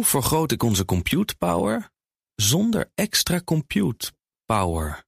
[0.00, 1.90] Hoe vergroot ik onze compute power
[2.34, 4.12] zonder extra compute
[4.44, 5.04] power?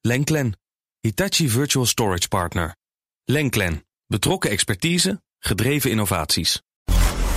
[0.00, 0.58] Lenklen,
[1.00, 2.76] Hitachi Virtual Storage Partner.
[3.24, 6.62] Lenklen, betrokken expertise, gedreven innovaties.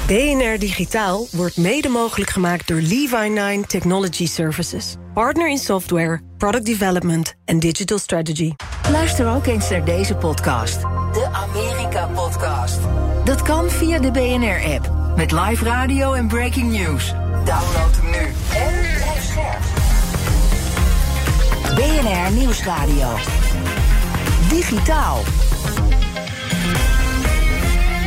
[0.08, 4.96] BNR Digitaal wordt mede mogelijk gemaakt door Levi9 Technology Services.
[5.13, 8.51] Partner in software, product development en digital strategy.
[8.92, 10.81] Luister ook eens naar deze podcast.
[10.81, 12.79] De Amerika Podcast.
[13.26, 15.08] Dat kan via de BNR-app.
[15.20, 17.13] Met live radio en breaking news.
[17.45, 18.34] Download hem nu.
[18.55, 19.62] En blijf scherp.
[21.76, 23.08] BNR Nieuwsradio.
[24.50, 25.20] Digitaal.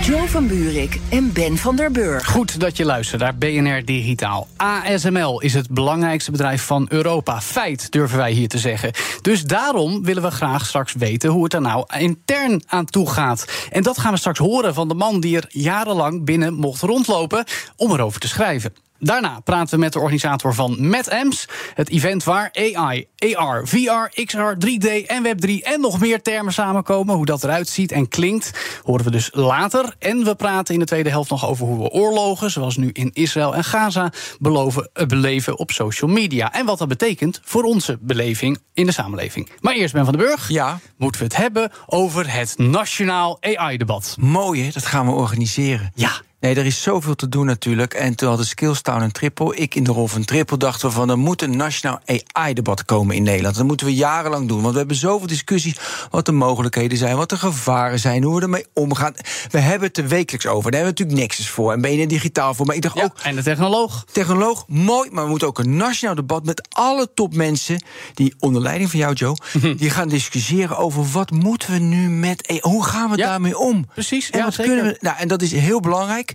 [0.02, 2.27] Joe van Buurik en Ben van der Burg.
[2.27, 4.48] Goed dat je luistert naar BNR Digitaal.
[4.56, 7.41] ASML is het belangrijkste bedrijf van Europa.
[7.41, 8.93] Feit, durven wij hier te zeggen.
[9.20, 13.45] Dus daarom willen we graag straks weten hoe het er nou intern aan toe gaat.
[13.70, 17.45] En dat gaan we straks horen van de man die er jarenlang binnen mocht rondlopen
[17.77, 18.74] om erover te schrijven.
[19.05, 21.48] Daarna praten we met de organisator van MedAms.
[21.74, 27.15] Het event waar AI, AR, VR, XR, 3D en Web3 en nog meer termen samenkomen.
[27.15, 29.95] Hoe dat eruit ziet en klinkt, horen we dus later.
[29.99, 33.10] En we praten in de tweede helft nog over hoe we oorlogen, zoals nu in
[33.12, 36.52] Israël en Gaza, beloven, eh, beleven op social media.
[36.52, 39.51] En wat dat betekent voor onze beleving in de samenleving.
[39.60, 44.16] Maar eerst, Ben van den Burg, Ja, moeten we het hebben over het nationaal AI-debat.
[44.21, 45.93] mooi hè, dat gaan we organiseren.
[45.95, 46.10] Ja.
[46.43, 47.95] Nee, er is zoveel te doen natuurlijk.
[47.95, 49.57] En toen hadden Skillstown een triple.
[49.57, 51.10] Ik in de rol van triple dachten we van...
[51.10, 52.01] er moet een nationaal
[52.32, 53.57] AI-debat komen in Nederland.
[53.57, 54.60] Dat moeten we jarenlang doen.
[54.60, 55.76] Want we hebben zoveel discussies
[56.10, 57.16] wat de mogelijkheden zijn...
[57.16, 59.15] wat de gevaren zijn, hoe we ermee omgaan.
[59.51, 60.71] We hebben het er wekelijks over.
[60.71, 61.73] Daar hebben we natuurlijk Nexus voor.
[61.73, 62.66] En ben je digitaal voor.
[62.66, 64.04] Maar ik dacht Ja, ook, en de technoloog.
[64.12, 65.10] technoloog, mooi...
[65.10, 67.84] maar we moeten ook een nationaal debat met alle topmensen...
[68.15, 69.37] die onder leiding van jou, Joe...
[69.77, 72.49] die gaan discussiëren over wat moeten we nu met...
[72.49, 72.59] AI?
[72.60, 73.87] Hoe gaan we Ja, daarmee om?
[73.94, 74.75] precies, En ja, wat zeker.
[74.75, 74.99] kunnen we...
[75.00, 76.31] Nou, en dat is heel belangrijk.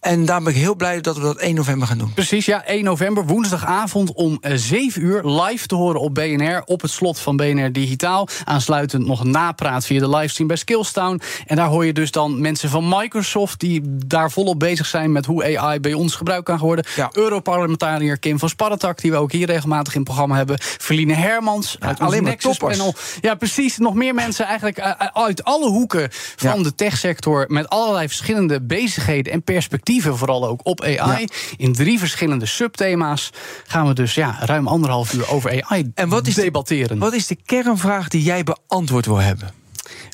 [0.00, 2.12] En daar ben ik heel blij dat we dat 1 november gaan doen.
[2.14, 6.80] Precies, ja, 1 november, woensdagavond om eh, 7 uur live te horen op BNR, op
[6.82, 8.28] het slot van BNR Digitaal.
[8.44, 11.20] Aansluitend nog een napraat via de livestream bij Skillstown.
[11.46, 15.26] En daar hoor je dus dan mensen van Microsoft die daar volop bezig zijn met
[15.26, 16.84] hoe AI bij ons gebruikt kan worden.
[16.96, 17.08] Ja.
[17.12, 20.56] Europarlementariër Kim van Sparretak, die we ook hier regelmatig in het programma hebben.
[20.60, 22.76] Verline Hermans uit onze alleen maar toppers.
[22.76, 22.94] panel.
[23.20, 23.78] Ja, precies.
[23.78, 26.62] Nog meer mensen eigenlijk eh, uit alle hoeken van Ja.
[26.62, 27.44] de techsector.
[27.48, 31.26] Met allerlei verschillende bezigheden en perspectieven, vooral ook op AI.
[31.56, 33.30] In drie verschillende subthema's
[33.66, 36.98] gaan we dus ja, ruim anderhalf uur over AI En wat is de- debatteren.
[36.98, 39.52] Wat is de kernvraag die jij beantwoord wil hebben?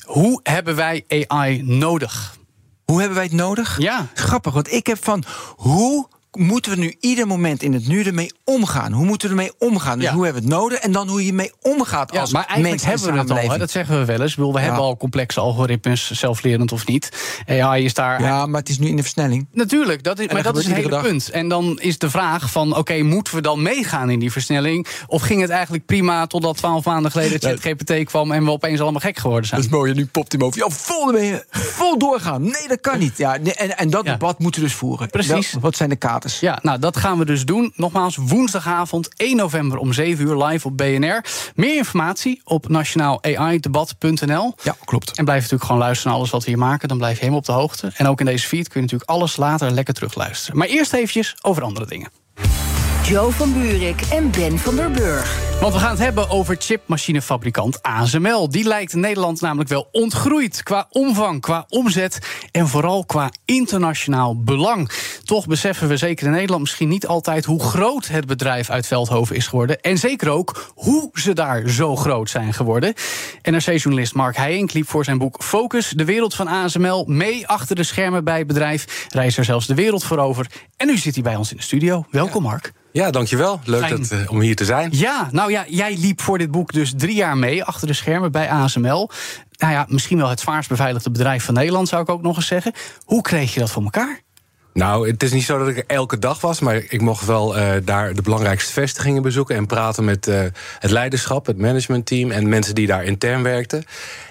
[0.05, 2.35] Hoe hebben wij AI nodig?
[2.85, 3.79] Hoe hebben wij het nodig?
[3.79, 4.07] Ja.
[4.13, 5.23] Grappig, want ik heb van
[5.55, 8.91] hoe moeten we nu ieder moment in het nu ermee omgaan?
[8.91, 9.99] Hoe moeten we ermee omgaan?
[9.99, 10.13] Dus Ja.
[10.13, 12.69] hoe hebben we het nodig en dan hoe je mee omgaat Ja, als maar eigenlijk
[12.83, 14.35] mens hebben we het al, dat zeggen we wel eens.
[14.35, 17.09] Bedoel, we hebben al complexe algoritmes, zelflerend of niet.
[17.47, 19.47] AI is daar Ja, maar het is nu in de versnelling.
[19.51, 21.29] Natuurlijk, dat is, maar dat is het hele punt.
[21.29, 24.87] En dan is de vraag van, oké, moeten we dan meegaan in die versnelling?
[25.07, 28.31] Of ging het eigenlijk prima totdat twaalf maanden geleden ChatGPT kwam...
[28.31, 29.61] en we opeens allemaal gek geworden zijn?
[29.61, 30.59] Dat is mooi, en nu popt hij over.
[30.59, 32.41] Ja, vol ermee, vol doorgaan.
[32.41, 33.17] Nee, dat kan niet.
[33.17, 35.09] Ja, en, en dat debat moeten we dus voeren.
[35.09, 35.53] Precies.
[35.59, 36.39] Wat zijn de katers?
[36.39, 37.71] Ja, nou, dat gaan we dus doen.
[37.75, 41.25] Nogmaals, woensdagavond 1 november om 7 uur live op BNR.
[41.55, 44.53] Meer informatie op nationaal-AI-debat.nl.
[44.63, 45.17] Ja, klopt.
[45.17, 46.87] En blijf natuurlijk gewoon luisteren naar alles wat we hier maken.
[46.87, 47.91] Dan blijf je helemaal op de hoogte.
[47.95, 50.57] En ook in deze feed kun je natuurlijk alles later lekker terugluisteren.
[50.57, 52.09] Maar eerst eventjes over andere dingen.
[53.07, 55.59] Joe van Buurik en Ben van der Burg.
[55.59, 58.49] Want we gaan het hebben over chipmachinefabrikant ASML.
[58.49, 62.19] Die lijkt Nederland namelijk wel ontgroeid qua omvang, qua omzet
[62.51, 64.91] en vooral qua internationaal belang.
[65.23, 69.35] Toch beseffen we zeker in Nederland misschien niet altijd hoe groot het bedrijf uit Veldhoven
[69.35, 69.81] is geworden.
[69.81, 72.93] En zeker ook hoe ze daar zo groot zijn geworden.
[73.41, 77.83] NRC-journalist Mark Heijink liep voor zijn boek Focus, de wereld van ASML, mee achter de
[77.83, 79.07] schermen bij het bedrijf.
[79.09, 80.47] Reist er zelfs de wereld voor over.
[80.77, 82.05] En nu zit hij bij ons in de studio.
[82.11, 82.73] Welkom, Mark.
[82.97, 83.59] Ja, dankjewel.
[83.63, 84.01] Leuk Fijn.
[84.01, 84.89] dat, eh, om hier te zijn.
[84.91, 88.31] Ja, nou ja, jij liep voor dit boek dus drie jaar mee achter de schermen
[88.31, 89.09] bij ASML.
[89.57, 92.47] Nou ja, misschien wel het zwaarst beveiligde bedrijf van Nederland, zou ik ook nog eens
[92.47, 92.71] zeggen.
[93.05, 94.21] Hoe kreeg je dat voor elkaar?
[94.73, 97.57] Nou, het is niet zo dat ik er elke dag was, maar ik mocht wel
[97.57, 100.41] eh, daar de belangrijkste vestigingen bezoeken en praten met eh,
[100.79, 103.83] het leiderschap, het managementteam en mensen die daar intern werkten.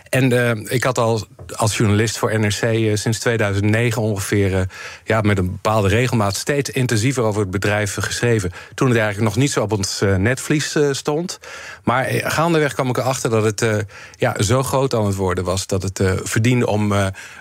[0.08, 1.26] En eh, ik had al
[1.56, 4.60] als journalist voor NRC eh, sinds 2009 ongeveer eh,
[5.04, 8.52] ja, met een bepaalde regelmaat steeds intensiever over het bedrijf geschreven.
[8.74, 11.38] Toen het eigenlijk nog niet zo op ons netvlies stond.
[11.84, 13.86] Maar gaandeweg kwam ik erachter dat het
[14.18, 16.92] ja, zo groot aan het worden was dat het verdiende om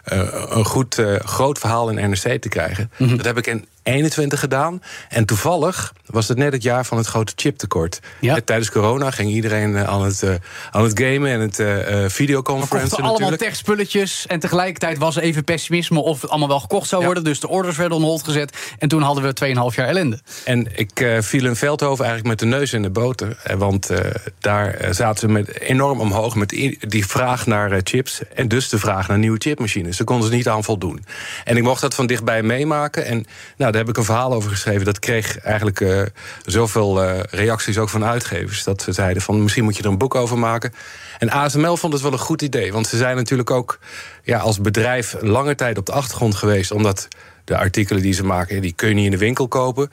[0.04, 2.92] een goed, groot verhaal in NRC te krijgen.
[2.98, 4.82] Dat heb ik in 2021 gedaan.
[5.10, 8.00] En toevallig was het net het jaar van het grote chiptekort.
[8.20, 8.36] Ja.
[8.36, 10.34] Eh, Tijdens corona ging iedereen eh, aan het, eh,
[10.72, 14.26] aan het gamen en het eh We videoconferencen allemaal techspulletjes.
[14.28, 17.08] En tegelijkertijd was er even pessimisme of het allemaal wel gekocht zou Ja.
[17.08, 17.24] worden.
[17.24, 18.58] Dus de orders werden on hold gezet.
[18.80, 20.20] En toen hadden we 2,5 jaar ellende.
[20.44, 23.38] En ik eh, viel in Veldhoven eigenlijk met de neus in de boter.
[23.44, 24.00] Eh, Want eh,
[24.40, 26.50] daar eh, zaten ze met, enorm omhoog met
[26.80, 28.22] die vraag naar eh, chips.
[28.36, 29.98] En dus de vraag naar nieuwe chipmachines.
[29.98, 31.06] Ze konden ze niet aan voldoen.
[31.44, 33.06] En ik mocht dat van dichtbij meemaken.
[33.06, 33.26] En
[33.58, 34.86] nou, daar heb ik een verhaal over geschreven.
[34.86, 36.02] Dat kreeg eigenlijk eh,
[36.46, 38.64] zoveel eh, reacties ook van uitgevers.
[38.64, 40.74] Dat ze zeiden van misschien moet je er een boek over maken.
[41.18, 42.74] En ASML vond het wel een goed idee.
[42.74, 43.80] Want ze zijn natuurlijk ook
[44.24, 46.72] ja, als bedrijf lange tijd op de achtergrond geweest.
[46.72, 47.08] Omdat
[47.44, 49.90] de artikelen die ze maken, die kun je niet in de winkel kopen.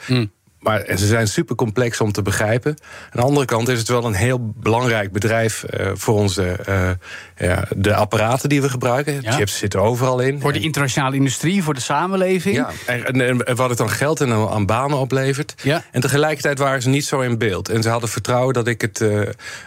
[0.63, 2.77] Maar en ze zijn super complex om te begrijpen.
[3.05, 6.91] Aan de andere kant is het wel een heel belangrijk bedrijf eh, voor onze eh,
[7.37, 9.19] ja, de apparaten die we gebruiken.
[9.23, 9.33] Ja.
[9.33, 10.41] Chips zitten overal in.
[10.41, 12.57] Voor de internationale industrie, voor de samenleving.
[12.57, 15.55] ja, en, en, en wat het dan geld en aan aan banen oplevert.
[15.63, 15.83] Ja.
[15.91, 17.69] En tegelijkertijd waren ze niet zo in beeld.
[17.69, 19.21] En ze hadden vertrouwen dat ik het eh,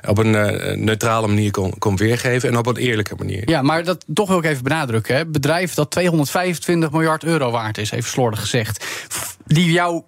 [0.08, 2.50] op een eh, neutrale manier kon, kon weergeven.
[2.50, 3.50] En op een eerlijke manier.
[3.50, 5.16] Ja, maar dat toch wil ik even benadrukken.
[5.16, 5.26] Hè.
[5.26, 8.86] Bedrijf dat 225 miljard euro waard is, even slordig gezegd.
[9.48, 10.04] Die jou,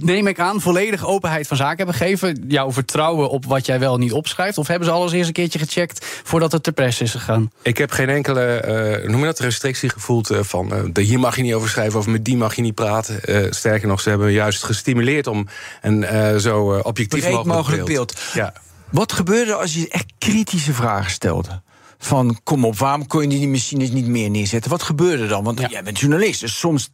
[0.00, 2.44] neem ik aan, volledig openheid van zaken hebben gegeven.
[2.48, 4.58] Jouw vertrouwen op wat jij wel niet opschrijft.
[4.58, 7.50] Of hebben ze alles eerst een keertje gecheckt voordat het ter pers is gegaan?
[7.62, 11.18] Ik heb geen enkele eh, noem je dat, restrictie gevoeld eh, van eh, de hier
[11.18, 13.24] mag je niet over schrijven of met die mag je niet praten.
[13.24, 15.48] Eh, sterker nog, ze hebben me juist gestimuleerd om
[15.80, 18.14] een eh, zo objectief Breed mogelijk, mogelijk beeld.
[18.14, 18.34] beeld.
[18.34, 18.52] Ja.
[18.90, 21.60] Wat gebeurde als je echt kritische vragen stelde?
[22.04, 24.70] Van kom op, waarom kon je die machines niet meer neerzetten?
[24.70, 25.44] Wat gebeurde dan?
[25.44, 25.68] Want Ja.
[25.68, 26.90] jij bent journalist, dus soms.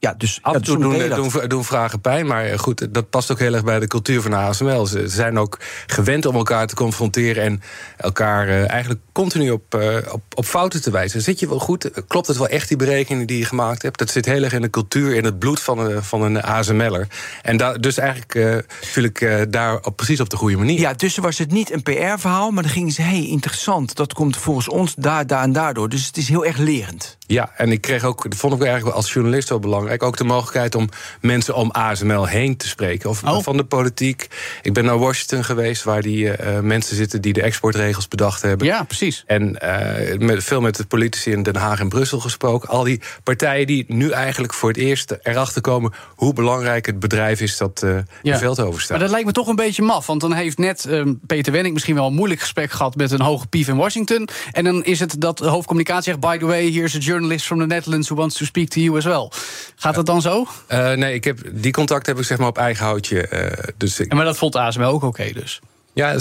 [0.00, 2.94] Ja, dus, Af ja, en toe soms doen, doen, doen vragen pijn, maar eh, goed,
[2.94, 4.86] dat past ook heel erg bij de cultuur van de ASML.
[4.86, 7.62] Ze zijn ook gewend om elkaar te confronteren en
[7.96, 11.22] elkaar eh, eigenlijk continu op, eh, op, op fouten te wijzen.
[11.22, 11.90] Zit je wel goed?
[12.08, 13.98] Klopt het wel echt, die berekening die je gemaakt hebt?
[13.98, 17.08] Dat zit heel erg in de cultuur, in het bloed van een, van een ASML'er.
[17.42, 20.80] En da, dus eigenlijk eh viel ik eh, daar op, precies op de goede manier.
[20.80, 24.12] Ja, dus was het niet een PR-verhaal, maar dan gingen ze, hé, hey, interessant, dat
[24.12, 25.88] komt volgens ons daar, daar en daardoor.
[25.88, 27.16] Dus het is heel erg lerend.
[27.26, 30.24] Ja, en ik kreeg ook, dat vond ik eigenlijk als journalist wel belangrijk, ook de
[30.24, 30.88] mogelijkheid om
[31.20, 33.10] mensen om ASML heen te spreken.
[33.10, 33.42] Of Oh.
[33.42, 34.28] van de politiek.
[34.62, 38.66] Ik ben naar Washington geweest, waar die eh, mensen zitten die de exportregels bedacht hebben.
[38.66, 39.24] Ja, precies.
[39.26, 42.68] En eh, met, veel met de politici in Den Haag en Brussel gesproken.
[42.68, 47.40] Al die partijen die nu eigenlijk voor het eerst erachter komen hoe belangrijk het bedrijf
[47.40, 47.90] is dat eh
[48.22, 48.32] Ja.
[48.32, 48.90] in Veldhoven staat.
[48.90, 50.06] Maar dat lijkt me toch een beetje maf.
[50.06, 53.20] Want dan heeft net ehm, Peter Wenning misschien wel een moeilijk gesprek gehad met een
[53.20, 54.28] hoge pief in Washington.
[54.52, 57.58] En dan is het dat de hoofdcommunicatie zegt: By the way, here's a journalist from
[57.58, 59.30] the Netherlands who wants to speak to you as well.
[59.76, 60.46] Gaat dat dan zo?
[60.66, 63.26] Eh, nee, ik heb, die contact heb ik zeg maar op eigen houtje.
[63.28, 65.60] eh, dus ik, Ja, maar dat vond ASML ook oké dus.
[65.92, 66.16] Ja,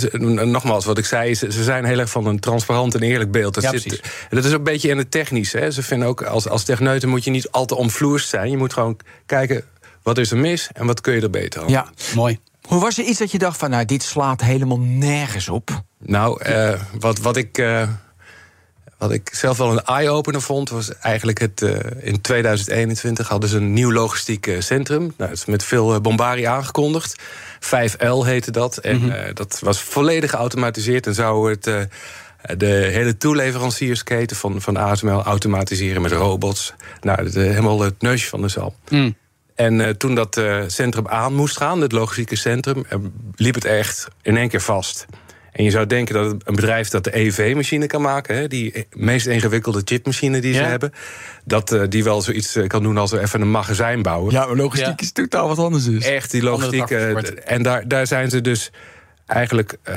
[0.45, 3.53] nogmaals, wat ik zei, is, ze zijn heel erg van een transparant en eerlijk beeld.
[3.53, 4.01] Dat, Ja, zit, precies.
[4.29, 5.57] dat is ook een beetje in het technische.
[5.57, 5.71] Hè.
[5.71, 8.49] Ze vinden ook, als, als techneuten moet je niet al te omvloerst zijn.
[8.49, 9.63] Je moet gewoon kijken,
[10.03, 11.89] wat is er mis en wat kun je er beter aan Ja.
[12.15, 12.39] Mooi.
[12.61, 15.81] Hoe was er iets dat je dacht van, nou, dit slaat helemaal nergens op?
[15.99, 17.89] Nou, eh, wat, wat, ik, eh,
[18.97, 21.61] wat ik zelf wel een eye-opener vond, was eigenlijk het.
[21.61, 25.01] eh, in 2021 hadden ze een nieuw logistiek eh, centrum.
[25.01, 27.15] Nou, dat is met veel eh, bombarie aangekondigd.
[27.59, 28.77] 5L heette dat.
[28.77, 31.63] En eh, dat was volledig geautomatiseerd en zou het.
[32.57, 36.73] de hele toeleveranciersketen van, van ASML automatiseren met robots.
[37.01, 38.75] Nou, helemaal het neusje van de zal.
[38.89, 39.15] Mm.
[39.55, 42.85] En toen dat centrum aan moest gaan, het logistieke centrum,
[43.35, 45.05] liep het echt in één keer vast.
[45.55, 49.25] En je zou denken dat een bedrijf dat de EV-machine kan maken, hè, die meest
[49.27, 50.67] ingewikkelde chipmachine die ze Ja.
[50.67, 50.91] hebben,
[51.45, 54.31] dat eh, die wel zoiets eh, kan doen als we even een magazijn bouwen.
[54.33, 55.05] Ja, maar logistiek Ja.
[55.05, 56.05] is totaal wat anders dus.
[56.05, 56.89] Echt die logistiek.
[56.89, 58.71] Eh, en daar, daar zijn ze dus
[59.25, 59.77] eigenlijk.
[59.83, 59.95] eh,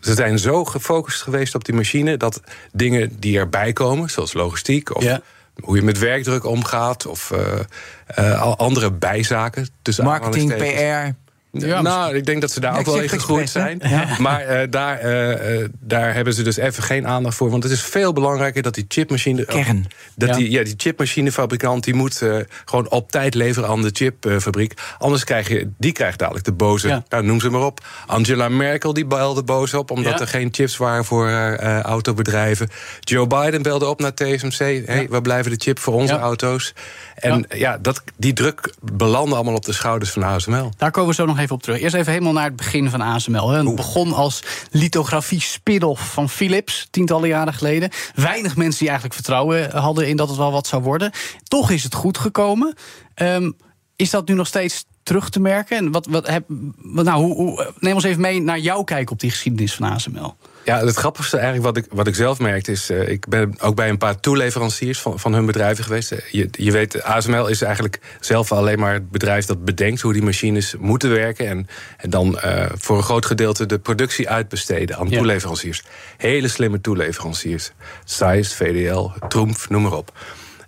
[0.00, 2.40] ze zijn zo gefocust geweest op die machine dat
[2.72, 5.20] dingen die erbij komen, zoals logistiek of Ja.
[5.60, 7.58] hoe je met werkdruk omgaat of eh,
[8.06, 9.68] eh, al andere bijzaken.
[9.82, 10.56] tussen Marketing.
[10.56, 11.29] PR.
[11.52, 13.82] Ja, nou, ik denk dat ze daar ook wel in gegroeid zijn.
[14.18, 17.50] Maar eh, daar, eh, eh, daar hebben ze dus even geen aandacht voor.
[17.50, 19.44] Want het is veel belangrijker dat die chipmachine.
[19.44, 19.86] Kern.
[20.16, 20.34] Dat Ja.
[20.34, 22.22] die, ja, die chipmachinefabrikant die moet
[22.64, 24.74] gewoon op tijd leveren aan de chipfabriek.
[24.98, 26.88] Anders krijg je, die krijgt dadelijk de boze.
[26.88, 27.04] Ja.
[27.08, 27.86] Nou, noem ze maar op.
[28.06, 32.68] Angela Merkel die belde boos op omdat er geen chips waren voor autobedrijven.
[33.00, 34.86] Joe Biden belde op naar TSMC.
[34.86, 36.74] Hey, we blijven de chip voor onze auto's.
[37.14, 40.72] En ja, dat, die druk belandde allemaal op de schouders van ASML.
[40.76, 41.80] Daar komen we zo nog even op terug.
[41.80, 43.48] Eerst even helemaal naar het begin van ASML.
[43.48, 43.64] hè.
[43.64, 47.90] Het begon als lithografie spin-off van Philips, tientallen jaren geleden.
[48.14, 51.10] Weinig mensen die eigenlijk vertrouwen hadden in dat het wel wat zou worden.
[51.42, 52.74] Toch is het goed gekomen.
[53.14, 53.50] Ehm,
[53.96, 55.76] is dat nu nog steeds terug te merken?
[55.76, 56.44] En wat, wat heb,
[56.82, 60.36] nou, hoe, hoe, neem ons even mee naar jouw kijk op die geschiedenis van ASML.
[60.70, 62.90] Ja, het grappigste eigenlijk wat ik, wat ik zelf merkte is...
[62.90, 66.14] Uh, ik ben ook bij een paar toeleveranciers van, van hun bedrijven geweest.
[66.30, 70.00] Je, je weet, ASML is eigenlijk zelf alleen maar het bedrijf dat bedenkt...
[70.00, 71.46] hoe die machines moeten werken...
[71.46, 75.16] en, en dan uh, voor een groot gedeelte de productie uitbesteden aan ja.
[75.16, 75.82] toeleveranciers.
[76.16, 77.72] Hele slimme toeleveranciers.
[78.04, 80.12] Zeiss, VDL, Troemf, noem maar op.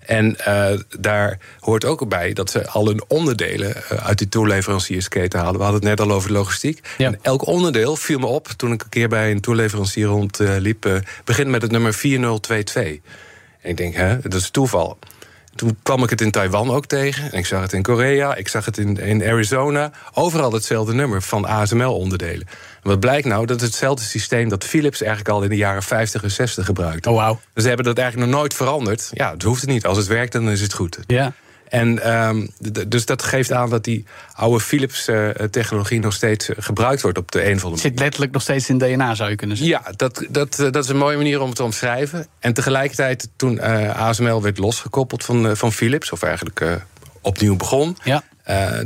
[0.06, 0.68] En uh,
[1.00, 5.56] daar hoort ook bij dat ze al hun onderdelen uh, uit die toeleveranciersketen halen.
[5.56, 6.88] We hadden het net al over logistiek.
[6.99, 7.06] Ja.
[7.06, 10.87] En elk onderdeel viel me op toen ik een keer bij een toeleverancier rondliep.
[10.87, 10.94] Uh,
[11.25, 13.12] begint met het nummer 4022.
[13.61, 14.99] En ik denk, hè, dat is toeval.
[15.54, 17.32] Toen kwam ik het in Taiwan ook tegen.
[17.32, 19.90] En ik zag het in Korea, ik zag het in, in Arizona.
[20.14, 22.47] Overal hetzelfde nummer van ASML-onderdelen.
[22.82, 23.47] En wat blijkt nou?
[23.47, 27.11] Dat is hetzelfde systeem dat Philips eigenlijk al in de jaren 50 en 60 gebruikte.
[27.11, 27.38] Oh, wow.
[27.52, 29.11] Dus ze hebben dat eigenlijk nog nooit veranderd.
[29.12, 29.87] Ja, het hoeft het niet.
[29.87, 30.99] Als het werkt, dan is het goed.
[31.06, 31.32] Ja.
[31.72, 32.50] En um,
[32.88, 37.38] dus dat geeft aan dat die oude Philips-technologie uh, nog steeds gebruikt wordt op de
[37.38, 37.82] een of andere manier.
[37.82, 39.80] Zit letterlijk nog steeds in DNA, zou je kunnen zeggen.
[39.84, 42.26] Ja, dat, dat, dat is een mooie manier om het te omschrijven.
[42.38, 46.80] En tegelijkertijd, toen uh, ASML werd losgekoppeld van, uh, van Philips, of eigenlijk
[47.20, 47.96] opnieuw begon.
[48.04, 48.22] Ja.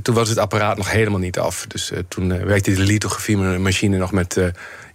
[0.03, 1.65] Toen was het apparaat nog helemaal niet af.
[1.69, 4.41] Dus toen werkte de lithografie-machine nog met,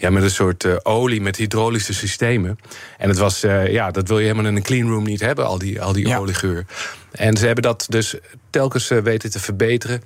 [0.01, 2.59] ja, met een soort olie, met hydraulische systemen.
[2.97, 5.81] En het was, ja, dat wil je helemaal in een cleanroom niet hebben, al die,
[5.81, 6.17] al die ja.
[6.17, 6.65] oliegeur.
[7.11, 8.15] En ze hebben dat dus
[8.49, 10.03] telkens weten te verbeteren.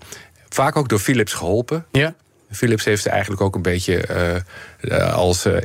[0.50, 1.86] Vaak ook door Philips geholpen.
[1.92, 2.16] Ja.
[2.52, 4.06] Philips heeft ze eigenlijk ook een beetje
[4.82, 5.58] uh, als uh,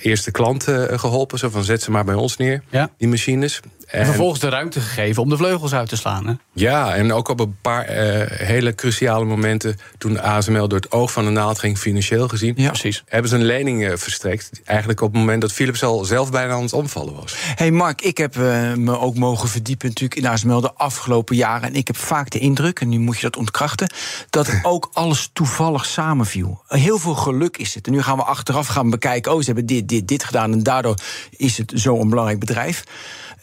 [0.00, 1.38] eerste klant geholpen.
[1.38, 2.90] Zo van zet ze maar bij ons neer, ja.
[2.98, 3.60] die machines.
[3.86, 6.26] En vervolgens de ruimte gegeven om de vleugels uit te slaan.
[6.26, 6.32] Hè?
[6.52, 7.86] Ja, en ook op een paar
[8.30, 9.78] hele cruciale momenten...
[9.98, 12.54] toen ASML door het oog van de naald ging, financieel gezien...
[12.56, 13.02] Ja, precies.
[13.06, 14.50] hebben ze een lening verstrekt.
[14.64, 17.34] Eigenlijk op het moment dat Philips al zelf bijna aan het omvallen was.
[17.36, 18.34] hey Mark, ik heb
[18.76, 21.68] me ook mogen verdiepen natuurlijk in ASML de afgelopen jaren.
[21.68, 23.92] En ik heb vaak de indruk, en nu moet je dat ontkrachten...
[24.30, 26.62] dat ook alles toevallig samenviel.
[26.66, 27.86] Heel veel geluk is het.
[27.86, 29.32] En nu gaan we achteraf gaan bekijken...
[29.32, 30.52] oh, ze hebben dit, dit, dit gedaan...
[30.52, 30.98] en daardoor
[31.30, 32.84] is het zo'n belangrijk bedrijf.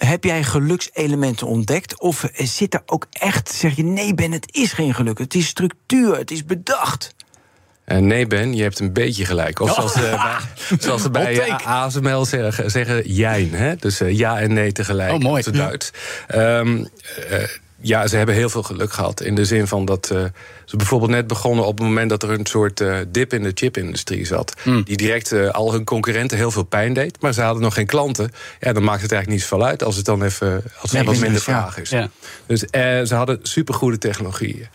[0.05, 1.99] Heb jij gelukselementen ontdekt?
[1.99, 5.17] Of zit er ook echt, zeg je, nee Ben, het is geen geluk.
[5.17, 7.15] Het is structuur, het is bedacht.
[7.85, 9.59] Uh, nee, Ben, je hebt een beetje gelijk.
[9.59, 13.53] Of zoals, uh, bij, zoals ze bij uh, ASML zeggen, zeggen jijn.
[13.53, 13.75] Hè?
[13.75, 15.11] Dus ja en nee tegelijk.
[15.11, 15.43] Oh, mooi.
[15.47, 15.91] Op Duits.
[16.35, 16.87] Um,
[17.81, 19.21] ja, ze hebben heel veel geluk gehad.
[19.21, 20.23] In de zin van dat uh,
[20.65, 23.51] ze bijvoorbeeld net begonnen op het moment dat er een soort uh, dip in de
[23.53, 24.53] chipindustrie zat.
[24.63, 24.83] Mm.
[24.83, 27.21] Die direct uh, al hun concurrenten heel veel pijn deed.
[27.21, 28.31] Maar ze hadden nog geen klanten.
[28.59, 31.19] Ja, dan maakt het eigenlijk niet zoveel uit als het dan even als er wat
[31.19, 31.89] minder vraag is.
[31.89, 32.09] Ja.
[32.45, 32.59] Dus
[33.07, 34.67] ze hadden supergoede technologieën.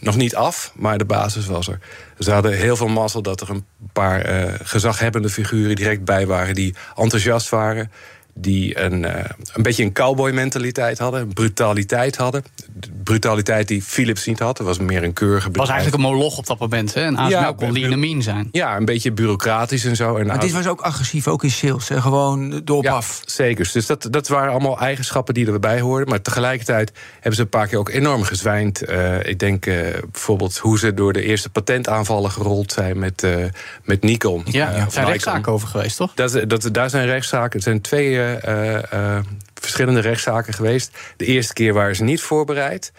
[0.00, 1.78] nog niet af, maar de basis was er.
[2.18, 4.24] Ze hadden heel veel mazzel dat er een paar
[4.62, 7.90] gezaghebbende figuren direct bij waren die enthousiast waren
[8.34, 9.14] die een, uh,
[9.52, 12.44] een beetje een cowboy-mentaliteit hadden, een brutaliteit hadden.
[12.72, 14.56] De brutaliteit die Philips niet had.
[14.56, 16.94] Dat was meer een keurige Het was eigenlijk een moloch op dat moment.
[16.94, 17.00] Hè?
[17.00, 18.48] En ASML Ja, kon lean zijn.
[18.52, 20.16] Ja, een beetje bureaucratisch en zo.
[20.16, 21.88] En Maar dit was ook agressief, ook in sales.
[21.88, 22.00] Hè?
[22.00, 23.22] Gewoon door ja, af.
[23.24, 23.70] zeker.
[23.72, 26.08] Dus dat, dat waren allemaal eigenschappen die erbij hoorden.
[26.08, 28.88] Maar tegelijkertijd hebben ze een paar keer ook enorm gezwijnd.
[28.90, 29.74] Uh, ik denk uh,
[30.10, 33.44] bijvoorbeeld hoe ze door de eerste patentaanvallen gerold zijn met, uh,
[33.84, 34.42] met Nikon.
[34.44, 36.14] Ja, of zijn rechtszaken over geweest, toch?
[36.14, 37.56] Dat, dat, daar zijn rechtszaken.
[37.56, 39.18] Er zijn twee uh, uh,
[39.54, 40.98] verschillende rechtszaken geweest.
[41.16, 42.92] De eerste keer waren ze niet voorbereid.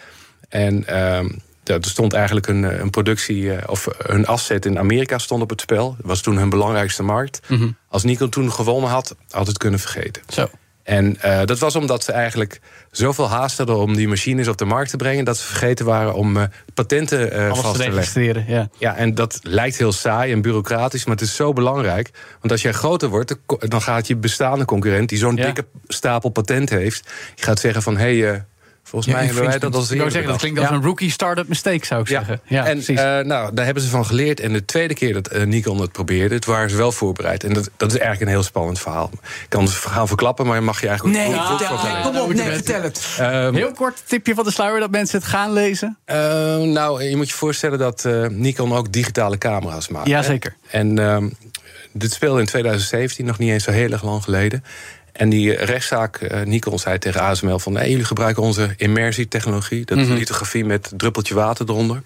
[0.49, 1.17] En uh,
[1.63, 5.95] er stond eigenlijk een, een productie, of hun asset in Amerika stond op het spel.
[5.97, 7.41] Dat was toen hun belangrijkste markt.
[7.47, 7.77] Mm -hmm.
[7.87, 10.21] Als Nikon toen gewonnen had, had het kunnen vergeten.
[10.27, 10.49] Zo.
[10.91, 12.60] En uh, dat was omdat ze eigenlijk
[12.91, 16.13] zoveel haast hadden om die machines op de markt te brengen, dat ze vergeten waren
[16.13, 16.43] om uh,
[16.74, 18.69] patenten uh, vast te te registreren, ja.
[18.77, 22.10] Ja, en dat lijkt heel saai en bureaucratisch, maar het is zo belangrijk.
[22.39, 25.45] Want als jij groter wordt, dan gaat je bestaande concurrent, die zo'n Ja.
[25.45, 28.19] dikke stapel patent heeft, die gaat zeggen van hé.
[28.19, 28.45] Hey,
[28.83, 30.75] Volgens Ja, mij hebben wij dat als eerder zeggen, dat klinkt als Ja.
[30.75, 32.41] een rookie start-up mistake, zou ik Ja, zeggen.
[32.45, 33.00] Ja, en precies.
[33.00, 34.39] eh, nou, daar hebben ze van geleerd.
[34.39, 37.43] En de tweede keer dat eh, Nikon het probeerde, het waren ze wel voorbereid.
[37.43, 39.09] En dat, dat is eigenlijk een heel spannend verhaal.
[39.23, 42.51] Ik kan het verhaal verklappen, maar mag je eigenlijk Nee, ook vertel, kom op, nee,
[42.51, 43.07] vertel het.
[43.19, 45.97] Ehm, Heel kort tipje van de sluier dat mensen het gaan lezen.
[46.05, 46.15] eh,
[46.57, 50.05] nou, je moet je voorstellen dat eh, Nikon ook digitale camera's maakt.
[50.07, 50.11] hè?
[50.11, 50.55] Jazeker.
[50.69, 51.29] En ehm,
[51.93, 54.63] dit speelde in 2017, nog niet eens zo heel erg lang geleden.
[55.12, 57.75] En die rechtszaak, eh, Nikon zei tegen ASML van...
[57.75, 59.86] Hey, jullie gebruiken onze immersietechnologie.
[59.86, 60.13] Dat is Mhm.
[60.18, 62.01] lithografie met druppeltje water eronder.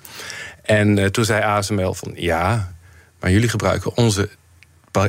[0.62, 2.12] En eh, toen zei ASML van...
[2.16, 2.74] ja,
[3.20, 4.30] maar jullie gebruiken onze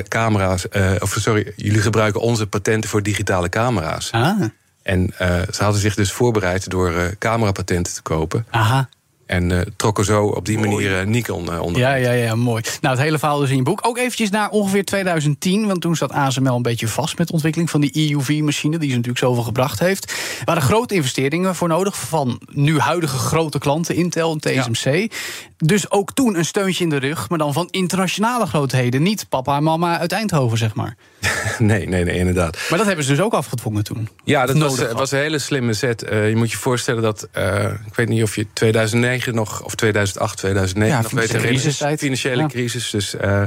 [0.07, 0.69] camera's...
[0.69, 4.11] eh, of sorry, jullie gebruiken onze patenten voor digitale camera's.
[4.11, 4.41] Ah,
[4.83, 5.13] En
[5.51, 8.45] ze hadden zich dus voorbereid door camerapatenten te kopen.
[8.49, 8.89] aha.
[9.27, 11.81] En uh, trokken zo op die manier uh, Nikon uh, onder.
[11.81, 12.63] Ja, ja, ja, mooi.
[12.81, 13.79] Nou, het hele verhaal dus in je boek.
[13.87, 17.69] Ook eventjes naar ongeveer 2010, want toen zat ASML een beetje vast met de ontwikkeling
[17.69, 20.11] van die EUV-machine, die ze natuurlijk zoveel gebracht heeft.
[20.11, 25.11] Er waren grote investeringen voor nodig van nu huidige grote klanten, Intel en TSMC.
[25.57, 29.03] Dus ook toen een steuntje in de rug, maar dan van internationale grootheden.
[29.03, 30.95] Niet papa en mama uit Eindhoven, zeg maar.
[31.57, 32.57] nee, nee, nee, inderdaad.
[32.69, 34.09] Maar dat hebben ze dus ook afgedwongen toen.
[34.23, 36.05] Ja, dat was, was, een hele slimme zet.
[36.09, 37.27] je moet je voorstellen dat,
[37.85, 41.83] ik weet niet of je 2009 nog, of 2008, 2009 ja, nog crisis.
[41.97, 42.89] Financiële crisis.
[42.89, 43.43] Dus uh,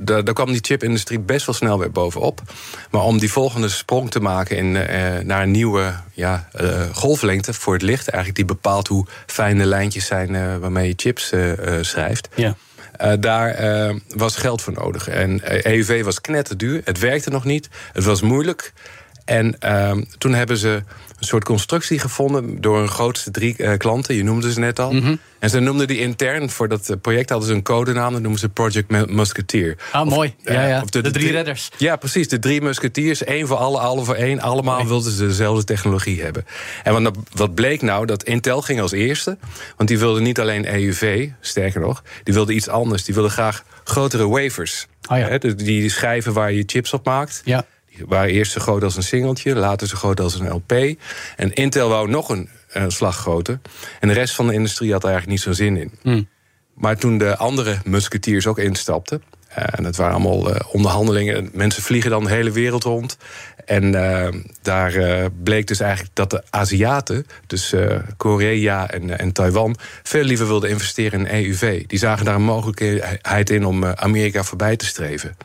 [0.00, 2.42] daar kwam die chipindustrie best wel snel weer bovenop.
[2.90, 7.54] Maar om die volgende sprong te maken in, uh, naar een nieuwe ja, uh, golflengte
[7.54, 11.32] voor het licht, eigenlijk die bepaalt hoe fijn de lijntjes zijn waarmee je chips
[11.80, 12.28] schrijft.
[12.34, 12.56] Ja.
[13.16, 13.56] daar
[14.08, 15.08] was geld voor nodig.
[15.08, 16.80] En EUV was knetterduur.
[16.84, 17.68] Het werkte nog niet.
[17.92, 18.72] Het was moeilijk.
[19.24, 20.82] En ehm, toen hebben ze
[21.18, 24.14] een soort constructie gevonden door hun grootste drie uh, klanten.
[24.14, 24.92] Je noemde ze net al.
[24.92, 25.16] Mhm.
[25.38, 28.12] En ze noemden die intern voor dat eh, project hadden ze een codenaam.
[28.12, 29.76] Dat noemen ze Project Musketeer.
[29.92, 30.34] Ah, mooi.
[30.42, 30.82] Ja, ja.
[30.82, 31.70] Of de, drie redders.
[31.76, 32.28] Ja, precies.
[32.28, 33.24] De drie musketiers.
[33.24, 34.40] één voor alle, alle voor één.
[34.40, 36.46] Allemaal wilden ze dezelfde technologie hebben.
[36.82, 38.06] En wat, wat bleek nou?
[38.06, 39.38] Dat Intel ging als eerste.
[39.76, 42.02] Want die wilde niet alleen EUV, sterker nog.
[42.22, 43.04] Die wilde iets anders.
[43.04, 44.86] Die wilde graag grotere wafers.
[45.08, 45.38] Oh ja.
[45.38, 47.42] dus die schijven waar je chips op maakt.
[47.44, 47.64] Ja.
[48.06, 50.72] Waren eerst zo groot als een singeltje, later zo groot als een LP.
[51.36, 53.60] En Intel wou nog een, een slag groter.
[54.00, 55.92] En de rest van de industrie had er eigenlijk niet zo'n zin in.
[56.02, 56.28] Hmm.
[56.74, 59.22] Maar toen de andere musketiers ook instapten.
[59.48, 61.50] Eh, en het waren allemaal uh, onderhandelingen.
[61.52, 63.16] Mensen vliegen dan de hele wereld rond.
[63.64, 63.90] En
[64.62, 67.74] daar bleek dus eigenlijk dat de Aziaten, dus
[68.16, 71.86] Korea en, en Taiwan, veel liever wilden investeren in EUV.
[71.86, 75.36] Die zagen daar een mogelijkheid in om Amerika voorbij te streven.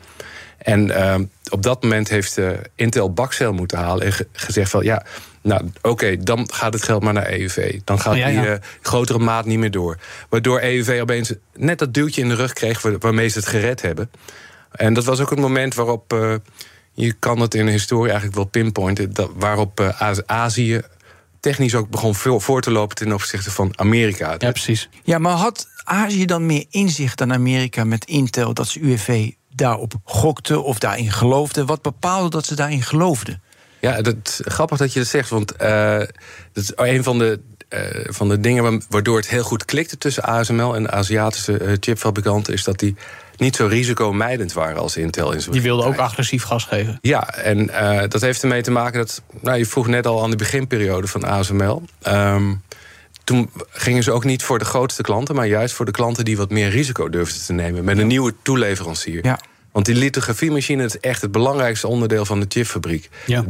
[0.62, 5.04] En ehm, op dat moment heeft uh, Intel bakcel moeten halen en gezegd van ja,
[5.42, 7.80] nou oké, dan gaat het geld maar naar EUV.
[7.84, 9.98] Dan gaat oh, die uh, grotere maat niet meer door.
[10.28, 14.10] Waardoor EUV opeens net dat duwtje in de rug kreeg waarmee ze het gered hebben.
[14.70, 16.34] En dat was ook het moment waarop, uh,
[16.92, 19.94] je kan het in de historie eigenlijk wel pinpointen, dat, waarop
[20.26, 20.80] Azië
[21.40, 24.34] technisch ook begon voor te lopen ten opzichte van Amerika.
[24.38, 24.88] Ja, precies.
[25.02, 29.94] Ja, maar had Azië dan meer inzicht dan Amerika met Intel dat ze UFV daarop
[30.04, 31.64] gokte of daarin geloofde?
[31.64, 33.42] Wat bepaalde dat ze daarin geloofden?
[33.80, 35.98] Ja, dat is grappig dat je dat zegt, want uh,
[36.52, 37.80] dat is een van de, uh,
[38.12, 42.52] van de dingen waardoor het heel goed klikte tussen ASML en de Aziatische uh, chipfabrikanten,
[42.52, 42.96] is dat die
[43.36, 46.98] niet zo risicomijdend waren als Intel in Die wilden ook agressief gas geven.
[47.00, 47.66] Ja, en
[48.08, 51.24] dat heeft ermee te maken dat, nou, je vroeg net al aan de beginperiode van
[51.24, 51.82] ASML.
[52.08, 52.62] Um,
[53.24, 56.36] toen gingen ze ook niet voor de grootste klanten, maar juist voor de klanten die
[56.36, 59.24] wat meer risico durfden te nemen met een nieuwe toeleverancier.
[59.24, 59.38] Ja.
[59.72, 63.08] Want die lithografiemachine is echt het belangrijkste onderdeel van de chipfabriek.
[63.26, 63.44] Ja.
[63.44, 63.48] 30%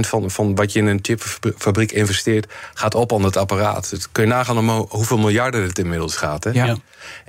[0.00, 3.90] van, van wat je in een chipfabriek investeert, gaat op aan het apparaat.
[3.90, 6.44] Dus kun je nagaan om hoeveel miljarden het inmiddels gaat.
[6.44, 6.50] Hè?
[6.50, 6.76] Ja.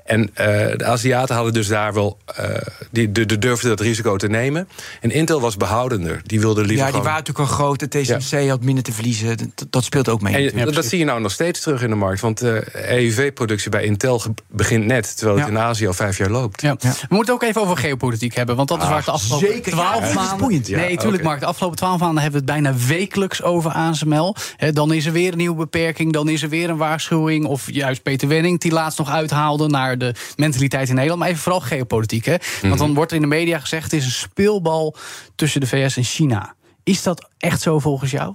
[0.06, 0.36] En uh,
[0.78, 2.18] de Aziaten hadden dus daar wel.
[2.40, 2.46] Uh,
[2.92, 4.68] die de, de durfden dat risico te nemen.
[5.02, 6.22] En Intel was behoudender.
[6.26, 6.86] Die wilde liever.
[6.86, 7.88] Ja, die waren natuurlijk een grote.
[7.88, 9.38] TSMC had minder te verliezen.
[9.38, 10.52] Dat, dat speelt ook mee.
[10.52, 12.22] En, dat zie je nou nog steeds terug in de markt.
[12.22, 15.18] Want uh, EUV-productie bij Intel begint net.
[15.18, 16.62] Terwijl het in Azië al vijf jaar loopt.
[16.62, 16.76] Ja.
[16.82, 18.56] We moeten ook even over geopolitiek hebben.
[18.56, 20.62] Want dat is ah, waar het de afgelopen twaalf maanden.
[20.68, 21.40] Nee, tuurlijk, Mark.
[21.40, 24.36] De afgelopen twaalf maanden hebben we het bijna wekelijks over ASML.
[24.58, 26.14] He, dan is er weer een nieuwe beperking.
[26.14, 27.46] Dan is er weer een waarschuwing.
[27.46, 31.20] Of juist Peter Wenning, die laatst nog uithaalde naar de mentaliteit in Nederland.
[31.20, 32.26] Maar even vooral geopolitiek.
[32.26, 32.36] Hè?
[32.62, 32.96] Want dan mhm.
[32.96, 34.96] wordt er in de media gezegd: het is een speelbal
[35.36, 36.56] tussen de VS en China.
[36.84, 38.34] Is dat echt zo volgens jou?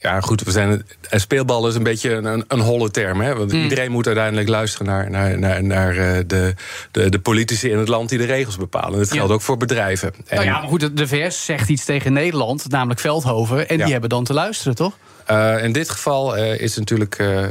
[0.00, 3.20] Ja, goed, we zijn, een speelbal is een beetje een, een holle term.
[3.20, 3.34] Hè?
[3.34, 3.62] Want mm.
[3.62, 6.54] iedereen moet uiteindelijk luisteren naar, naar, naar, naar eh, de,
[6.90, 8.98] de, de politici in het land die de regels bepalen.
[8.98, 10.14] Dat geldt ook voor bedrijven.
[10.30, 13.68] Nou ja, maar goed, de VS zegt iets tegen Nederland, namelijk Veldhoven.
[13.68, 14.96] En die hebben dan te luisteren, toch?
[15.30, 17.46] Uh, in dit geval uh, is natuurlijk uh,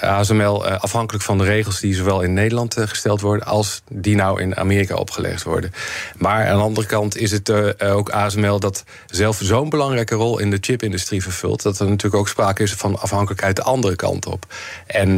[0.00, 4.56] ASML afhankelijk van de regels die zowel in Nederland gesteld worden als die nou in
[4.56, 5.72] Amerika opgelegd worden.
[6.18, 10.50] Maar aan de andere kant is het ook ASML dat zelf zo'n belangrijke rol in
[10.50, 14.46] de chipindustrie vervult dat er natuurlijk ook sprake is van afhankelijkheid de andere kant op.
[14.86, 15.16] En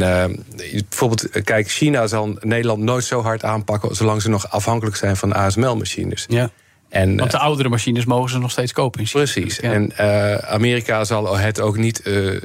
[0.89, 5.33] bijvoorbeeld, kijk, China zal Nederland nooit zo hard aanpakken zolang ze nog afhankelijk zijn van
[5.33, 6.25] ASML-machines.
[6.27, 6.49] Ja.
[6.93, 8.99] En, Want de eh, oudere machines mogen ze nog steeds kopen.
[8.99, 9.59] In precies.
[9.59, 12.41] En uh, Amerika zal het ook niet uh,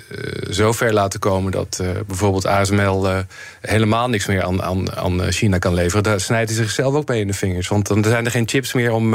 [0.50, 3.24] zo ver laten komen dat uh, bijvoorbeeld ASML
[3.60, 6.02] helemaal niks meer aan, aan, aan China kan leveren.
[6.02, 7.68] Daar snijdt hij zichzelf ook mee in de vingers.
[7.68, 9.14] Want dan zijn er geen chips meer om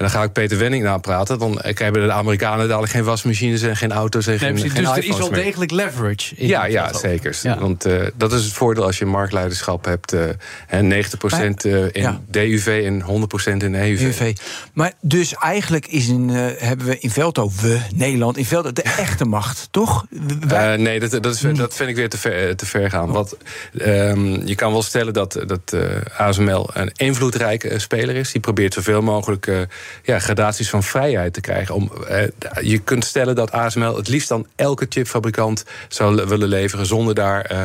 [0.00, 1.38] dan ga ik Peter Wenning napraten.
[1.38, 4.72] Dan hebben de Amerikanen dadelijk geen wasmachines en geen auto's en geen, Nee, precies.
[4.72, 6.34] geen dus er is wel degelijk leverage.
[6.36, 7.38] in Ja, ja, zeker.
[7.42, 7.58] Ja.
[7.58, 10.12] Want eh, dat is het voordeel als je marktleiderschap hebt.
[10.12, 10.28] eh
[10.66, 12.20] en 90% eh, in Ja.
[12.30, 14.00] DUV en 100% in EUV.
[14.02, 14.32] UV.
[14.72, 18.82] Maar dus eigenlijk is in, eh, hebben we in Velto, we, Nederland, in Velto de
[19.06, 20.06] echte macht, toch?
[20.46, 22.90] Wij- Eh, nee, dat, dat, is, dat vind ik weer te ver, eh, te ver
[22.90, 23.10] gaan.
[23.12, 23.36] Want
[23.78, 25.80] ehm, je kan wel stellen dat, dat eh,
[26.20, 28.32] ASML een invloedrijke eh, speler is.
[28.32, 29.58] Die probeert zoveel mogelijk eh,
[30.02, 31.74] ja, gradaties van vrijheid te krijgen.
[31.74, 32.22] Om, eh,
[32.60, 37.14] je kunt stellen dat ASML het liefst dan elke chipfabrikant zou le- willen leveren zonder
[37.14, 37.44] daar.
[37.44, 37.64] eh,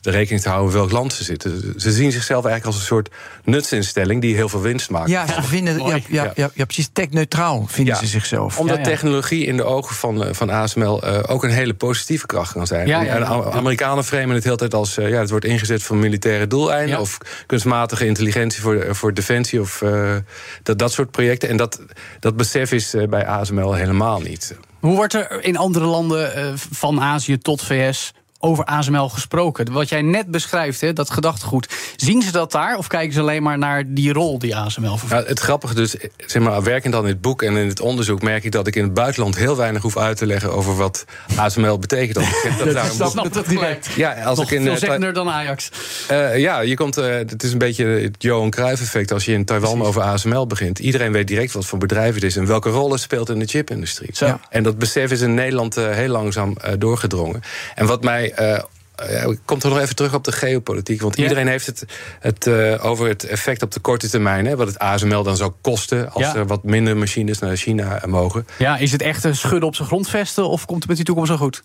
[0.00, 1.74] de rekening te houden welk land ze zitten.
[1.76, 3.08] Ze zien zichzelf eigenlijk als een soort
[3.44, 5.08] nutsinstelling die heel veel winst maakt.
[5.10, 6.64] ja, ze vinden, ja, ja, Ja.
[6.64, 8.00] precies, techneutraal vinden Ja.
[8.00, 8.58] ze zichzelf.
[8.58, 8.88] Omdat Ja, ja.
[8.88, 12.66] technologie in de ogen van, eh, van ASML eh, ook een hele positieve kracht kan
[12.66, 12.86] zijn.
[12.86, 13.36] Ja, ja, En ja.
[13.40, 16.94] de Amerikanen framen het heel tijd als eh, ja, het wordt ingezet voor militaire doeleinden
[16.94, 17.00] Ja.
[17.00, 20.16] of kunstmatige intelligentie voor, voor defensie of eh,
[20.62, 21.48] dat, dat soort projecten.
[21.48, 21.80] En dat,
[22.20, 24.54] dat besef is bij ASML helemaal niet.
[24.80, 29.72] Hoe wordt er in andere landen eh, van Azië tot VS over ASML gesproken?
[29.72, 31.68] Wat jij net beschrijft, hè, dat gedachtegoed.
[31.96, 35.10] Zien ze dat daar of kijken ze alleen maar naar die rol die ASML vervult?
[35.10, 35.94] Nou, het grappige dus,
[36.26, 38.76] zeg maar, werkend dan in het boek en in het onderzoek merk ik dat ik
[38.76, 41.04] in het buitenland heel weinig hoef uit te leggen over wat
[41.36, 42.14] ASML betekent.
[42.14, 43.88] Dat, dat boek- snap het direct.
[43.96, 45.70] ja, als Nog ik in veel eh, dan Ajax.
[46.08, 49.44] Eh, ja, je komt, eh, het is een beetje het Johan Cruijff-effect als je in
[49.44, 50.78] Taiwan over ASML begint.
[50.78, 53.46] Iedereen weet direct wat voor bedrijf het is en welke rol het speelt in de
[53.46, 54.10] chipindustrie.
[54.12, 54.38] Zo.
[54.50, 57.40] En dat besef is in Nederland eh, heel langzaam eh, doorgedrongen.
[57.74, 58.29] En wat mij.
[58.34, 58.58] Eh,
[58.96, 61.00] eh, ik kom toch nog even terug op de geopolitiek.
[61.00, 61.22] Want Ja.
[61.22, 61.84] iedereen heeft het,
[62.20, 64.46] het eh, over het effect op de korte termijn.
[64.46, 66.34] Hè, wat het ASML dan zou kosten als Ja.
[66.36, 68.46] er wat minder machines naar China mogen.
[68.58, 71.30] Ja, is het echt een schudden op zijn grondvesten of komt het met die toekomst
[71.30, 71.62] zo goed?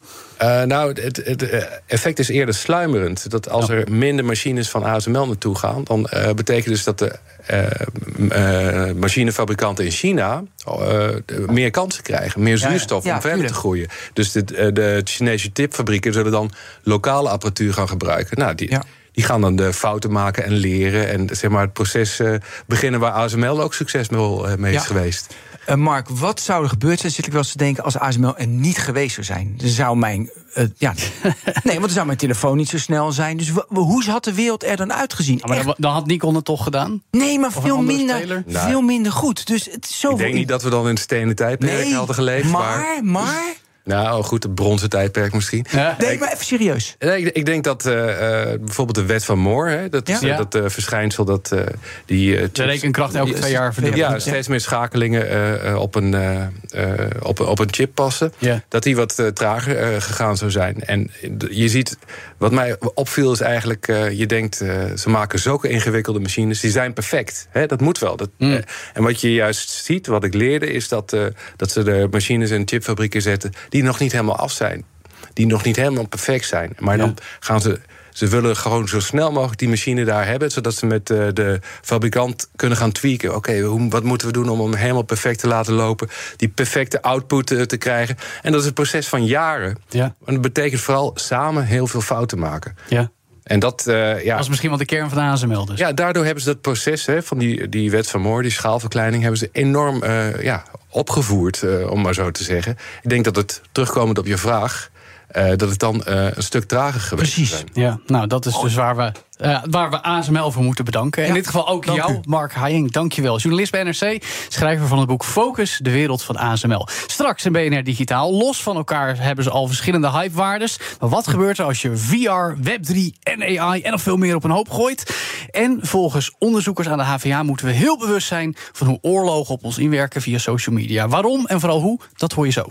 [0.65, 3.29] Nou, het, het effect is eerder sluimerend.
[3.29, 7.15] Dat als er minder machines van ASML naartoe gaan, dan betekent dus dat de
[7.47, 11.09] eh, eh, machinefabrikanten in China eh,
[11.49, 13.87] meer kansen krijgen, meer zuurstof Ja, om verder te groeien.
[14.13, 16.51] Dus de, de Chinese chipfabrieken zullen dan
[16.83, 18.37] lokale apparatuur gaan gebruiken.
[18.37, 18.77] Nou, die,
[19.11, 22.21] die gaan dan de fouten maken en leren en zeg maar, het proces
[22.67, 25.35] beginnen waar ASML ook succesvol eh, mee is geweest.
[25.65, 28.37] Eh, Mark, wat zou er gebeurd zijn, zit ik wel eens te denken, als ASML
[28.37, 29.53] er niet geweest zou zijn?
[29.57, 30.29] Dan zou mijn.
[30.53, 30.93] eh, ja,
[31.63, 33.37] nee, want dan zou mijn telefoon niet zo snel zijn.
[33.37, 35.37] Dus hoe had de wereld er dan uitgezien?
[35.37, 37.01] Ja, maar Echt- dan, dan had Nikon het toch gedaan?
[37.11, 39.47] nee, maar veel minder, veel minder goed.
[39.47, 42.15] Dus het is zo Ik denk niet dat we dan in stenen tijdperk nee, hadden
[42.15, 42.49] geleefd.
[42.49, 43.53] maar, maar, maar,
[43.85, 45.65] nou goed, het bronzen tijdperk misschien.
[45.71, 45.95] Ja.
[45.99, 46.95] nee, maar even serieus.
[46.99, 50.21] Nee, ik, ik denk dat eh, eh, bijvoorbeeld de wet van Moore, hè, dat, is,
[50.21, 51.59] eh, dat eh, verschijnsel dat eh,
[52.05, 52.37] die.
[52.37, 54.01] eh, De rekenkracht elke twee jaar verdubbelt.
[54.11, 58.33] Ja, steeds meer schakelingen eh, eh, op, een, eh, eh, op, op een chip passen.
[58.37, 58.63] Ja.
[58.67, 60.83] Dat die wat trager eh, gegaan zou zijn.
[60.83, 61.11] En
[61.49, 61.97] je ziet,
[62.37, 66.71] wat mij opviel is eigenlijk, eh, je denkt, eh, ze maken zulke ingewikkelde machines, die
[66.71, 67.47] zijn perfect.
[67.49, 68.15] Hè, dat moet wel.
[68.15, 68.61] Dat, Mm.
[68.93, 71.21] en wat je juist ziet, wat ik leerde, is dat, eh,
[71.55, 74.85] dat ze de machines in chipfabrieken zetten die nog niet helemaal af zijn.
[75.33, 76.75] Die nog niet helemaal perfect zijn.
[76.79, 77.79] Maar dan gaan ze.
[78.11, 81.59] Ze willen gewoon zo snel mogelijk die machine daar hebben, zodat ze met eh, de
[81.81, 83.35] fabrikant kunnen gaan tweaken.
[83.35, 86.09] Oké, hoe wat moeten we doen om hem helemaal perfect te laten lopen?
[86.35, 88.17] Die perfecte output eh, te krijgen.
[88.41, 89.77] En dat is een proces van jaren.
[89.89, 90.15] Ja.
[90.25, 92.77] En dat betekent vooral samen heel veel fouten maken.
[92.87, 93.11] Ja.
[93.45, 94.33] En dat, eh, ja.
[94.33, 95.79] Dat is misschien wel de kern van de ASML dus.
[95.79, 99.21] Ja, daardoor hebben ze dat proces hè, van die, die wet van Moore, die schaalverkleining,
[99.21, 102.77] hebben ze enorm eh, ja, opgevoerd, eh, om maar zo te zeggen.
[103.03, 104.89] Ik denk dat het, terugkomend op je vraag,
[105.27, 107.49] eh, dat het dan eh, een stuk trager geweest Precies.
[107.49, 107.67] zijn.
[107.73, 111.25] Ja, nou, dat is dus waar we, eh, waar we ASML voor moeten bedanken.
[111.25, 112.19] In dit geval ook dank jou, u.
[112.23, 112.91] Mark Haijing.
[112.91, 113.37] Dank je wel.
[113.37, 116.87] Journalist bij NRC, schrijver van het boek Focus, de wereld van ASML.
[117.07, 118.33] Straks in BNR Digitaal.
[118.33, 120.79] Los van elkaar hebben ze al verschillende hypewaardes.
[120.99, 124.43] Maar wat gebeurt er als je VR, Web3 en AI en nog veel meer op
[124.43, 125.15] een hoop gooit?
[125.51, 129.63] En volgens onderzoekers aan de HVA moeten we heel bewust zijn van hoe oorlogen op
[129.63, 131.07] ons inwerken via social media.
[131.07, 132.65] Waarom en vooral hoe, dat hoor je zo.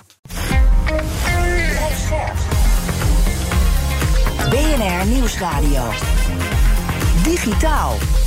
[4.51, 6.24] BNR Nieuwsradio.
[7.25, 8.24] Digitaal.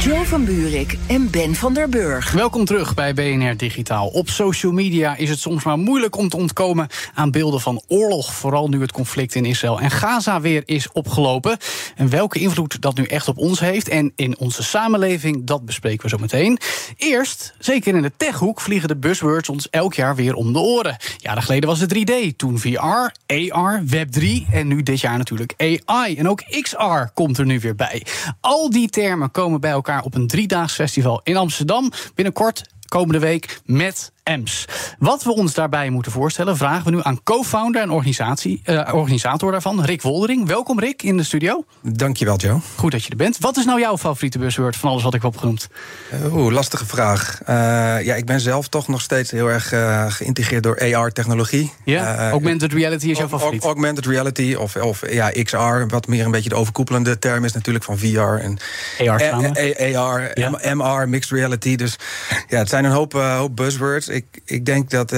[0.00, 2.32] Joe van Buurik en Ben van der Burg.
[2.32, 4.06] Welkom terug bij BNR Digitaal.
[4.06, 8.34] Op social media is het soms maar moeilijk om te ontkomen aan beelden van oorlog.
[8.34, 11.56] Vooral nu het conflict in Israël en Gaza weer is opgelopen.
[11.96, 16.02] En welke invloed dat nu echt op ons heeft en in onze samenleving, dat bespreken
[16.02, 16.58] we zo meteen.
[16.96, 20.96] Eerst, zeker in de techhoek, vliegen de buzzwords ons elk jaar weer om de oren.
[21.16, 25.54] Jaren geleden was het 3D, toen VR, AR, Web3 en nu dit jaar natuurlijk
[25.86, 26.16] AI.
[26.16, 28.06] En ook XR komt er nu weer bij.
[28.40, 31.92] Al die termen komen bij elkaar op een driedaags festival in Amsterdam.
[32.14, 34.12] Binnenkort komende week met
[34.98, 39.52] Wat we ons daarbij moeten voorstellen, vragen we nu aan co-founder en organisatie, uh, organisator
[39.52, 40.46] daarvan, Rick Woldering.
[40.46, 41.64] Welkom Rick in de studio.
[41.82, 42.60] Dankjewel Joe.
[42.76, 43.38] Goed dat je er bent.
[43.38, 45.68] Wat is nou jouw favoriete buzzword van alles wat ik heb opgenoemd?
[46.32, 47.40] Oeh, lastige vraag.
[47.42, 47.46] Uh,
[48.04, 51.72] ja, ik ben zelf toch nog steeds heel erg uh, geïntegreerd door AR-technologie.
[51.84, 53.64] Ja, augmented reality is jouw favoriet?
[53.64, 57.84] Augmented reality of, of ja, XR, wat meer een beetje de overkoepelende term is natuurlijk
[57.84, 58.58] van VR en
[58.98, 59.22] AR.
[59.96, 60.74] AR ja.
[60.74, 61.76] MR, mixed reality.
[61.76, 61.96] Dus
[62.48, 64.08] ja, het zijn een hoop, hoop buzzwords.
[64.20, 65.10] Ik, ik denk dat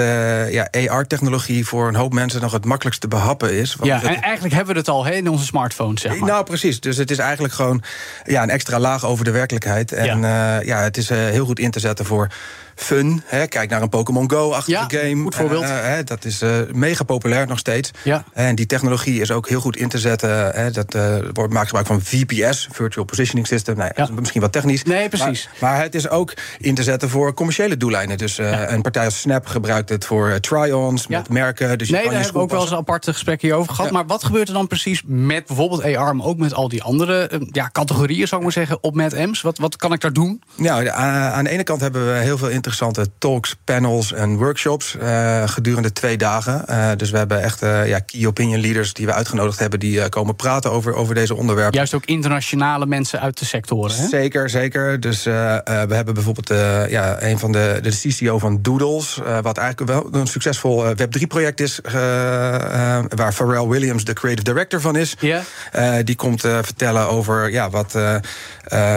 [0.51, 3.77] ja, AR-technologie voor een hoop mensen nog het makkelijkst te behappen is.
[3.83, 6.29] Ja, en eigenlijk hebben we het al he, in onze smartphones, zeg maar.
[6.29, 6.81] Nou, precies.
[6.81, 7.83] Dus het is eigenlijk gewoon
[8.25, 9.93] ja, een extra laag over de werkelijkheid.
[9.93, 12.29] En ja, uh, ja het is uh, heel goed in te zetten voor
[12.75, 13.23] fun.
[13.25, 15.23] Hè, kijk naar een Pokémon Go-achtige ja, game.
[15.23, 15.63] Goed voorbeeld.
[15.63, 17.91] Uh, hè, dat is uh, mega populair nog steeds.
[18.03, 18.25] Ja.
[18.33, 20.51] En die technologie is ook heel goed in te zetten.
[20.51, 20.97] Hè, dat
[21.33, 23.77] wordt maakt gebruik van VPS, Virtual Positioning System.
[23.77, 24.09] Nou, ja.
[24.21, 24.83] misschien wat technisch.
[24.83, 25.49] Nee, precies.
[25.61, 28.19] Maar, maar, het is ook in te zetten voor commerciële doeleinden.
[28.19, 31.79] Dus een partij als Snap gebruikt het voor try-ons met merken.
[31.79, 33.91] Dus nee, daar hebben we ook wel eens een aparte gesprek hierover gehad.
[33.91, 37.41] Maar wat gebeurt er dan precies met bijvoorbeeld AR, maar ook met al die andere
[37.51, 39.41] ja, categorieën, zou ik maar zeggen, op met Ems?
[39.41, 40.43] Wat, wat kan ik daar doen?
[40.57, 45.49] Nou, aan de ene kant hebben we heel veel interessante talks panels en workshops uh,
[45.49, 46.65] gedurende twee dagen.
[46.71, 49.81] Uh, dus we hebben echt uh, ja, key opinion leaders die we uitgenodigd hebben...
[49.81, 51.77] die komen praten over, over deze onderwerpen.
[51.77, 54.09] Juist ook internationale mensen uit de sectoren, hè?
[54.09, 55.01] Zeker, zeker.
[55.01, 56.49] Dus we hebben bijvoorbeeld
[56.91, 59.21] ja, een van de, de CCO van Doodles...
[59.43, 61.81] wat eigenlijk wel een succesvol Web3-project is...
[63.09, 65.17] waar Pharrell Williams de creative director van is.
[65.19, 66.05] Yeah.
[66.05, 67.99] die komt vertellen over ja, wat,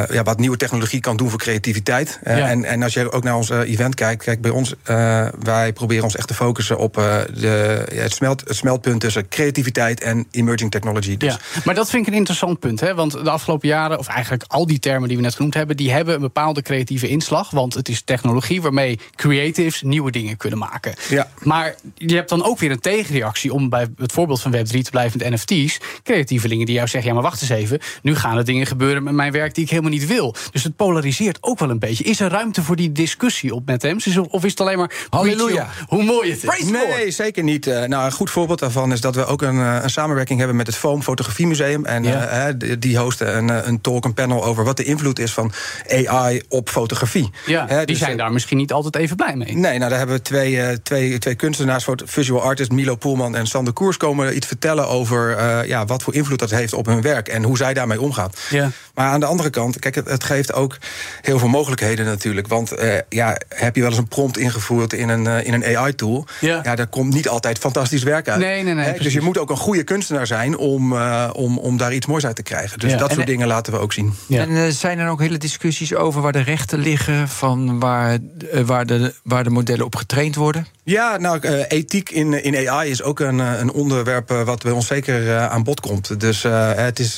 [0.09, 2.19] ja, wat nieuwe technologie kan doen voor creativiteit.
[2.23, 2.49] Ja.
[2.49, 6.03] en, en als je ook naar ons event kijkt Kijk, bij ons, uh, wij proberen
[6.03, 10.27] ons echt te focussen op uh, de, ja, het, smelt, het smeltpunt tussen creativiteit en
[10.31, 11.17] emerging technology.
[11.17, 11.33] Dus.
[11.33, 12.79] Ja, maar dat vind ik een interessant punt.
[12.79, 12.95] Hè?
[12.95, 15.91] Want de afgelopen jaren, of eigenlijk al die termen die we net genoemd hebben, die
[15.91, 17.49] hebben een bepaalde creatieve inslag.
[17.49, 20.93] Want het is technologie waarmee creatives nieuwe dingen kunnen maken.
[21.09, 21.29] Ja.
[21.43, 24.91] Maar je hebt dan ook weer een tegenreactie om bij het voorbeeld van Web3 te
[24.91, 25.79] blijven met NFT's.
[26.03, 27.79] Creatievelingen die jou zeggen: ja, maar wacht eens even.
[28.01, 30.35] Nu gaan er dingen gebeuren met mijn werk die ik helemaal niet wil.
[30.51, 32.03] Dus het polariseert ook wel een beetje.
[32.03, 33.97] Is er ruimte voor die discussie op met hem?
[34.29, 35.69] Of is het alleen maar Halleluja.
[35.87, 36.69] Hoe mooi het is?
[36.69, 37.67] Nee, zeker niet.
[37.67, 40.57] Uh, nou, een goed voorbeeld daarvan is dat we ook een, uh, een samenwerking hebben
[40.57, 41.85] met het Foam Fotografiemuseum.
[41.85, 42.47] En ja.
[42.47, 45.51] uh, die hosten een, een talk, een panel over wat de invloed is van
[45.89, 47.29] AI op fotografie.
[47.45, 49.55] Ja, die dus, zijn daar misschien niet altijd even blij mee.
[49.55, 53.73] Nee, nou daar hebben we twee, twee, twee kunstenaars, visual artist Milo Poelman en Sander
[53.73, 55.23] Koers, komen iets vertellen over
[55.67, 58.39] ja, wat voor invloed dat heeft op hun werk en hoe zij daarmee omgaat.
[58.49, 58.71] Ja.
[58.93, 60.77] Maar aan de andere kant, kijk, het, het geeft ook
[61.21, 62.47] heel veel mogelijkheden natuurlijk.
[62.47, 62.73] Want
[63.09, 66.25] ja, heb je wel eens een prompt ingevoerd in een, uh, in een AI-tool.
[66.39, 66.59] Ja.
[66.63, 68.39] ja, daar komt niet altijd fantastisch werk uit.
[68.39, 68.99] Nee, nee, nee.
[68.99, 72.25] dus je moet ook een goede kunstenaar zijn om, uh, om, om daar iets moois
[72.25, 72.79] uit te krijgen.
[72.79, 72.97] Dus ja.
[72.97, 74.13] dat en soort dingen laten we ook zien.
[74.27, 74.41] Ja.
[74.41, 78.17] En uh, zijn er ook hele discussies over waar de rechten liggen, van waar,
[78.65, 80.67] waar, de, waar de modellen op getraind worden?
[80.83, 85.39] Ja, nou, ethiek in, in AI is ook een, een onderwerp wat bij ons zeker
[85.39, 86.19] aan bod komt.
[86.19, 87.15] Dus uh, het is,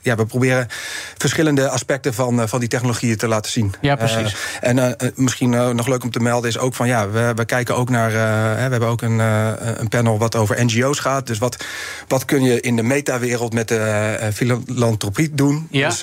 [0.00, 0.66] ja, we proberen
[1.16, 3.74] verschillende aspecten van, van die technologieën te laten zien.
[3.80, 4.36] Ja, precies.
[4.60, 7.90] en misschien nog leuk om te melden is ook van ja, we, we kijken ook
[7.90, 8.10] naar.
[8.10, 8.16] we
[8.60, 9.18] hebben ook een,
[9.80, 11.26] een panel wat over NGO's gaat.
[11.26, 11.64] Dus wat,
[12.08, 15.66] wat kun je in de metawereld met de filantropie doen?
[15.70, 15.88] Ja.
[15.88, 15.98] Dus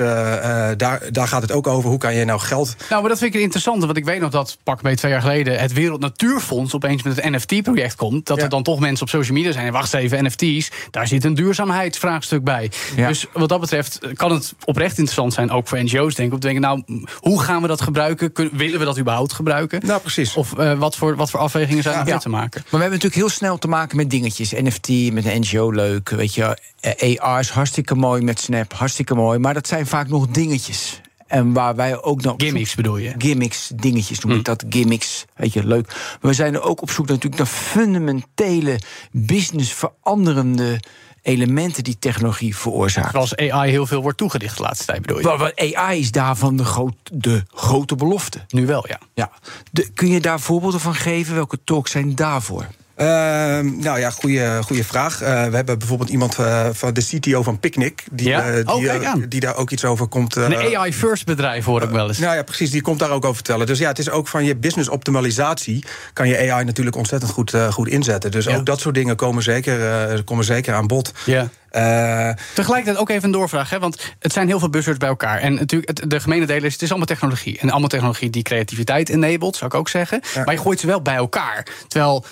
[0.77, 1.89] daar, daar gaat het ook over.
[1.89, 2.75] Hoe kan je nou geld.
[2.89, 3.83] Nou, maar dat vind ik interessant.
[3.85, 7.15] Want ik weet nog dat pak mee twee jaar geleden het Wereld Natuurfonds opeens met
[7.15, 8.43] het NFT-project komt, dat Ja.
[8.43, 9.65] er dan toch mensen op social media zijn.
[9.65, 12.71] En wacht even, NFT's, daar zit een duurzaamheidsvraagstuk bij.
[12.95, 13.07] Ja.
[13.07, 16.39] Dus wat dat betreft kan het oprecht interessant zijn, ook voor NGO's, denk ik, om
[16.39, 18.31] te denken, nou, hoe gaan we dat gebruiken?
[18.31, 19.43] Kun- willen we dat überhaupt gebruiken?
[19.83, 20.35] Nou, precies.
[20.35, 22.17] Of eh, wat, voor, wat voor afwegingen zijn er Ja.
[22.17, 22.61] te maken?
[22.61, 24.51] Maar we hebben natuurlijk heel snel te maken met dingetjes.
[24.51, 26.09] NFT, met een NGO leuk.
[26.09, 29.39] Weet je, eh, AR is hartstikke mooi met Snap, hartstikke mooi.
[29.39, 31.01] Maar dat zijn vaak nog dingetjes.
[31.27, 32.33] En waar wij ook nog.
[32.37, 33.13] Gimmicks bedoel je?
[33.17, 34.63] Gimmicks, dingetjes noem ik dat.
[34.69, 35.87] Gimmicks, weet je, leuk.
[35.87, 38.79] Maar we zijn er ook op zoek natuurlijk naar fundamentele,
[39.11, 40.79] business veranderende
[41.25, 43.11] elementen die technologie veroorzaakt.
[43.11, 45.37] Zoals AI heel veel wordt toegedicht de laatste tijd, bedoel je?
[45.37, 48.39] Maar AI is daarvan de, groot, de grote belofte.
[48.47, 48.99] Nu wel, ja.
[49.13, 49.31] Ja.
[49.71, 51.35] De, kun je daar voorbeelden van geven?
[51.35, 52.67] Welke talks zijn daarvoor?
[52.95, 55.21] Ehm, nou ja, goede, goede vraag.
[55.21, 58.03] Eh, we hebben bijvoorbeeld iemand eh, van de CTO van Picnic.
[58.11, 58.45] Die, Ja?
[58.49, 60.35] eh, die, Oh, die daar ook iets over komt.
[60.35, 62.17] Een AI-first bedrijf hoor ik wel eens.
[62.17, 62.71] Nou ja, precies.
[62.71, 63.65] Die komt daar ook over vertellen.
[63.67, 65.83] Dus ja, het is ook van je business optimalisatie.
[66.13, 68.31] kan je AI natuurlijk ontzettend goed, goed inzetten.
[68.31, 68.55] Dus Ja.
[68.55, 71.11] ook dat soort dingen komen zeker, komen zeker aan bod.
[71.25, 71.49] Ja.
[71.75, 75.39] Uh, Tegelijkertijd ook even een doorvraag, hè, want het zijn heel veel buzzwords bij elkaar.
[75.39, 77.59] En natuurlijk, het, de gemene delen is, het is allemaal technologie.
[77.59, 80.21] En allemaal technologie die creativiteit enabled, zou ik ook zeggen.
[80.45, 81.67] Maar je gooit ze wel bij elkaar.
[81.87, 82.25] Terwijl,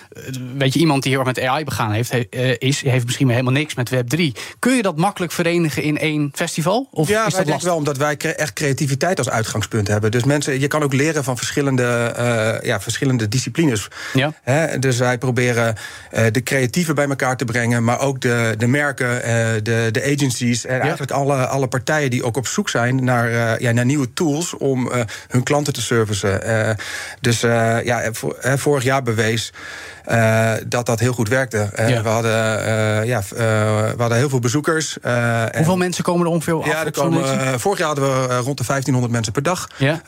[0.57, 2.13] weet je, iemand die heel erg met AI begaan heeft,
[2.57, 4.19] is, heeft misschien helemaal niks met Web3.
[4.59, 6.87] Kun je dat makkelijk verenigen in één festival?
[6.91, 10.11] Of ja, is dat dat wel, omdat wij echt creativiteit als uitgangspunt hebben.
[10.11, 13.87] Dus mensen, je kan ook leren van verschillende, uh, ja, verschillende disciplines.
[14.13, 14.77] Ja.
[14.77, 15.75] Dus wij proberen
[16.31, 19.23] de creatieven bij elkaar te brengen, maar ook de, de merken,
[19.63, 20.81] de, de agencies en ja.
[20.81, 24.91] eigenlijk alle, alle partijen die ook op zoek zijn naar, ja, naar nieuwe tools om
[25.27, 26.77] hun klanten te servicen.
[27.21, 27.39] dus
[27.83, 28.11] ja,
[28.57, 29.53] vorig jaar bewees.
[30.11, 31.69] Uh, dat dat heel goed werkte.
[31.79, 32.01] Uh, ja.
[32.01, 34.97] we, hadden, uh, ja, we hadden heel veel bezoekers.
[35.01, 36.65] Hoeveel en, mensen komen er ongeveer af?
[36.65, 39.67] Ja, er komen, vorig jaar hadden we rond de 1500 mensen per dag.
[39.77, 40.01] Ja?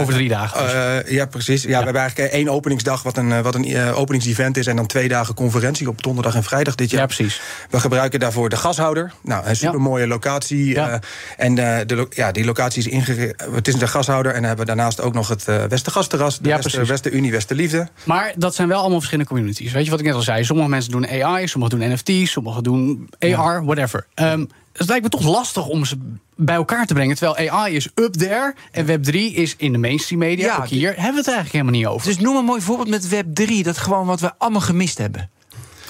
[0.00, 0.62] Over drie dagen?
[0.62, 1.12] Dus.
[1.14, 1.62] ja, precies.
[1.62, 4.66] Ja, We hebben eigenlijk één openingsdag, wat een, wat een openingsevent is...
[4.66, 7.00] en dan twee dagen conferentie op donderdag en vrijdag dit jaar.
[7.00, 7.40] Ja, precies.
[7.70, 9.12] We gebruiken daarvoor de gashouder.
[9.22, 10.68] Nou, een supermooie locatie.
[10.68, 11.00] Ja.
[11.36, 13.44] en de, ja, die locatie is ingericht...
[13.54, 16.38] Het is de gashouder en dan hebben we daarnaast ook nog het Westergasterras...
[16.38, 17.88] de ja, Wester, Westerunie, Westerliefde.
[18.04, 19.72] Maar dat zijn wel allemaal verschillende communities.
[19.72, 20.44] Weet je wat ik net al zei?
[20.44, 24.06] Sommige mensen doen AI, sommigen doen NFT's, sommigen doen AR, whatever.
[24.14, 25.96] Um, het lijkt me toch lastig om ze
[26.36, 27.16] bij elkaar te brengen.
[27.16, 30.46] Terwijl AI is up there en Web3 is in de mainstream media.
[30.46, 32.06] Ja, ook hier hebben we het eigenlijk helemaal niet over.
[32.06, 33.60] Dus noem een mooi voorbeeld met Web3.
[33.62, 35.30] Dat gewoon wat we allemaal gemist hebben.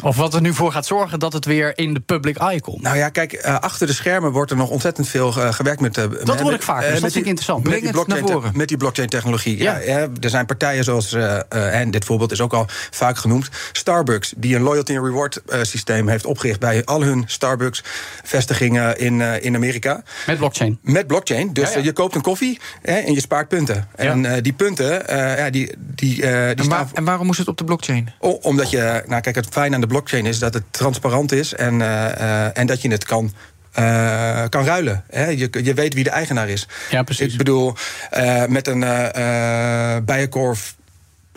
[0.04, 2.82] Of wat er nu voor gaat zorgen dat het weer in de public eye komt.
[2.82, 5.98] Nou ja, kijk, uh, achter de schermen wordt er nog ontzettend veel uh, gewerkt met.
[5.98, 7.64] Uh, dat hoor ik vaak, dus dat vind ik interessant.
[7.64, 9.58] Met die, blockchain met die blockchain-technologie.
[9.58, 9.78] Ja.
[9.78, 10.08] ja.
[10.20, 11.12] er zijn partijen zoals,
[11.48, 16.08] en dit voorbeeld is ook al vaak genoemd, Starbucks, die een loyalty and reward systeem
[16.08, 20.02] heeft opgericht bij al hun Starbucks-vestigingen in, in Amerika.
[20.26, 20.78] Met blockchain.
[20.82, 21.52] Met blockchain.
[21.52, 23.88] Dus ja, je koopt een koffie en je spaart punten.
[23.94, 25.74] En die punten, ja, die.
[25.76, 28.12] die, die en, waar, en waarom moest het op de blockchain?
[28.18, 31.54] Oh, omdat je, nou kijk, het fijn aan de blockchain is dat het transparant is
[31.54, 33.32] en, uh, uh, en dat je het kan
[33.78, 35.04] uh, kan ruilen.
[35.10, 35.26] Hè?
[35.26, 36.66] Je, je weet wie de eigenaar is.
[36.90, 37.32] Ja, precies.
[37.32, 37.74] Ik bedoel,
[38.16, 40.76] uh, met een uh, bijenkorf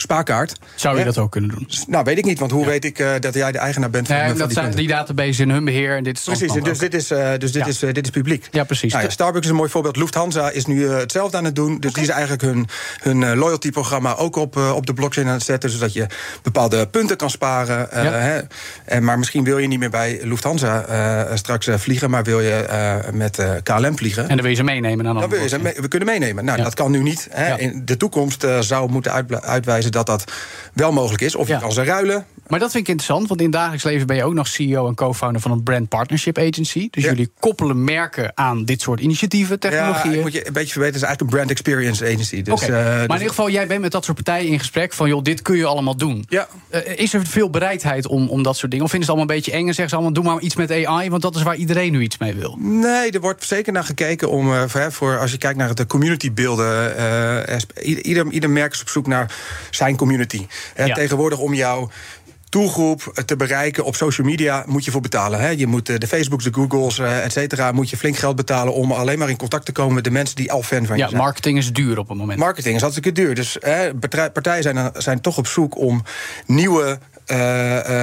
[0.01, 0.53] spaarkaart.
[0.75, 1.67] Zou je dat ook kunnen doen?
[1.87, 2.67] Nou, weet ik niet, want hoe ja.
[2.67, 4.85] weet ik uh, dat jij de eigenaar bent nee, van, van dat die zijn punten?
[4.85, 7.63] die database in hun beheer en dit is Precies, dus, dit is, uh, dus dit,
[7.63, 7.67] ja.
[7.67, 8.47] is, uh, dit is publiek.
[8.51, 8.91] Ja, precies.
[8.91, 9.95] Nou, ja, Starbucks is een mooi voorbeeld.
[9.95, 11.79] Lufthansa is nu hetzelfde aan het doen.
[11.79, 11.93] Dus okay.
[11.93, 12.67] die is eigenlijk hun,
[13.01, 15.69] hun loyalty-programma ook op, op de blockchain aan het zetten...
[15.69, 16.07] zodat je
[16.41, 17.87] bepaalde punten kan sparen.
[17.91, 18.11] Ja.
[18.11, 18.41] Hè.
[18.85, 22.09] En, maar misschien wil je niet meer bij Lufthansa straks vliegen...
[22.09, 22.65] maar wil je
[23.13, 24.21] met KLM vliegen.
[24.21, 25.19] En dan wil je ze meenemen dan?
[25.19, 26.45] Dan wil je ze mee, we kunnen meenemen.
[26.45, 27.27] Nou, dat kan nu niet.
[27.31, 27.57] Hè.
[27.57, 30.31] In de toekomst zou moeten uit, dat dat
[30.73, 31.35] wel mogelijk is.
[31.35, 32.25] Of je kan ze ruilen.
[32.47, 34.87] Maar dat vind ik interessant, want in het dagelijks leven ben je ook nog CEO
[34.87, 36.87] en co-founder van een brand partnership agency.
[36.91, 37.09] Dus ja.
[37.09, 40.15] jullie koppelen merken aan dit soort initiatieven, technologieën.
[40.15, 42.41] Ja, moet je een beetje verbeteren, het is eigenlijk een brand experience agency.
[42.41, 42.69] Dus, okay.
[42.69, 45.07] uh, maar in dus ieder geval, jij bent met dat soort partijen in gesprek van,
[45.07, 46.25] joh, dit kun je allemaal doen.
[46.29, 46.47] Ja.
[46.69, 48.85] Uh, is er veel bereidheid om, om dat soort dingen?
[48.85, 50.55] Of vinden ze het allemaal een beetje eng en zeggen ze allemaal, doe maar iets
[50.55, 52.57] met AI, want dat is waar iedereen nu iets mee wil?
[52.59, 55.85] Nee, er wordt zeker naar gekeken om, uh, voor, voor als je kijkt naar de
[55.85, 56.95] community beelden,
[57.81, 59.35] ieder, ieder merk is op zoek naar
[59.77, 60.47] zijn community.
[60.75, 60.93] Ja.
[60.93, 61.89] Tegenwoordig om jou
[62.49, 65.39] doelgroep te bereiken op social media moet je voor betalen.
[65.39, 65.49] Hè?
[65.49, 69.19] Je moet de Facebooks, de Googles, et cetera, moet je flink geld betalen om alleen
[69.19, 71.21] maar in contact te komen met de mensen die al fan van ja, je zijn.
[71.21, 72.39] marketing is duur op het moment.
[72.39, 73.35] Marketing is hartstikke duur.
[73.35, 73.93] Dus hè,
[74.33, 76.03] partijen zijn, zijn toch op zoek om
[76.45, 76.99] nieuwe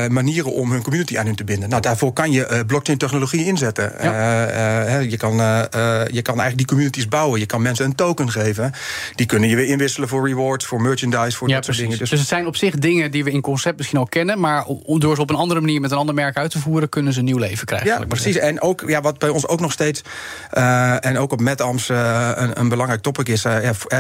[0.09, 1.69] manieren om hun community aan hun te binden.
[1.69, 3.93] Nou, daarvoor kan je uh, blockchain-technologie inzetten.
[4.03, 4.99] Ja.
[4.99, 7.41] je, kan, je kan eigenlijk die communities bouwen.
[7.41, 8.73] Je kan mensen een token geven.
[9.15, 11.65] Die kunnen je weer inwisselen voor rewards, voor merchandise, voor ja, dat precies.
[11.65, 11.99] soort dingen.
[11.99, 12.11] Dus...
[12.11, 15.15] dus het zijn op zich dingen die we in concept misschien al kennen, maar door
[15.15, 17.25] ze op een andere manier met een ander merk uit te voeren, kunnen ze een
[17.25, 17.89] nieuw leven krijgen.
[17.89, 18.37] Ja, precies.
[18.37, 20.03] En ook ja, wat bij ons ook nog steeds,
[21.01, 23.47] en ook op MetAms een, een, belangrijk topic is,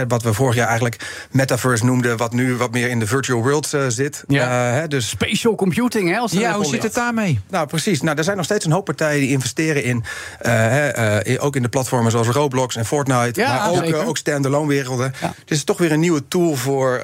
[0.08, 3.72] wat we vorig jaar eigenlijk metaverse noemden, wat nu wat meer in de virtual world
[3.88, 4.24] zit.
[4.26, 4.86] Ja.
[4.86, 6.18] dus spatial computing, hè?
[6.18, 7.40] Als ja, hoe zit het daarmee?
[7.50, 8.00] Nou, precies.
[8.00, 10.04] Nou, er zijn nog steeds een hoop partijen die investeren in,
[10.46, 14.16] uh, uh, ook in de platformen zoals Roblox en Fortnite, ja, maar ook, uh, ook
[14.16, 15.12] stand-alone werelden.
[15.20, 15.28] Ja.
[15.28, 17.02] Dus het is toch weer een nieuwe tool voor,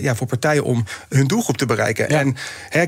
[0.00, 2.08] ja, voor partijen om hun doelgroep te bereiken.
[2.08, 2.18] Ja.
[2.18, 2.36] En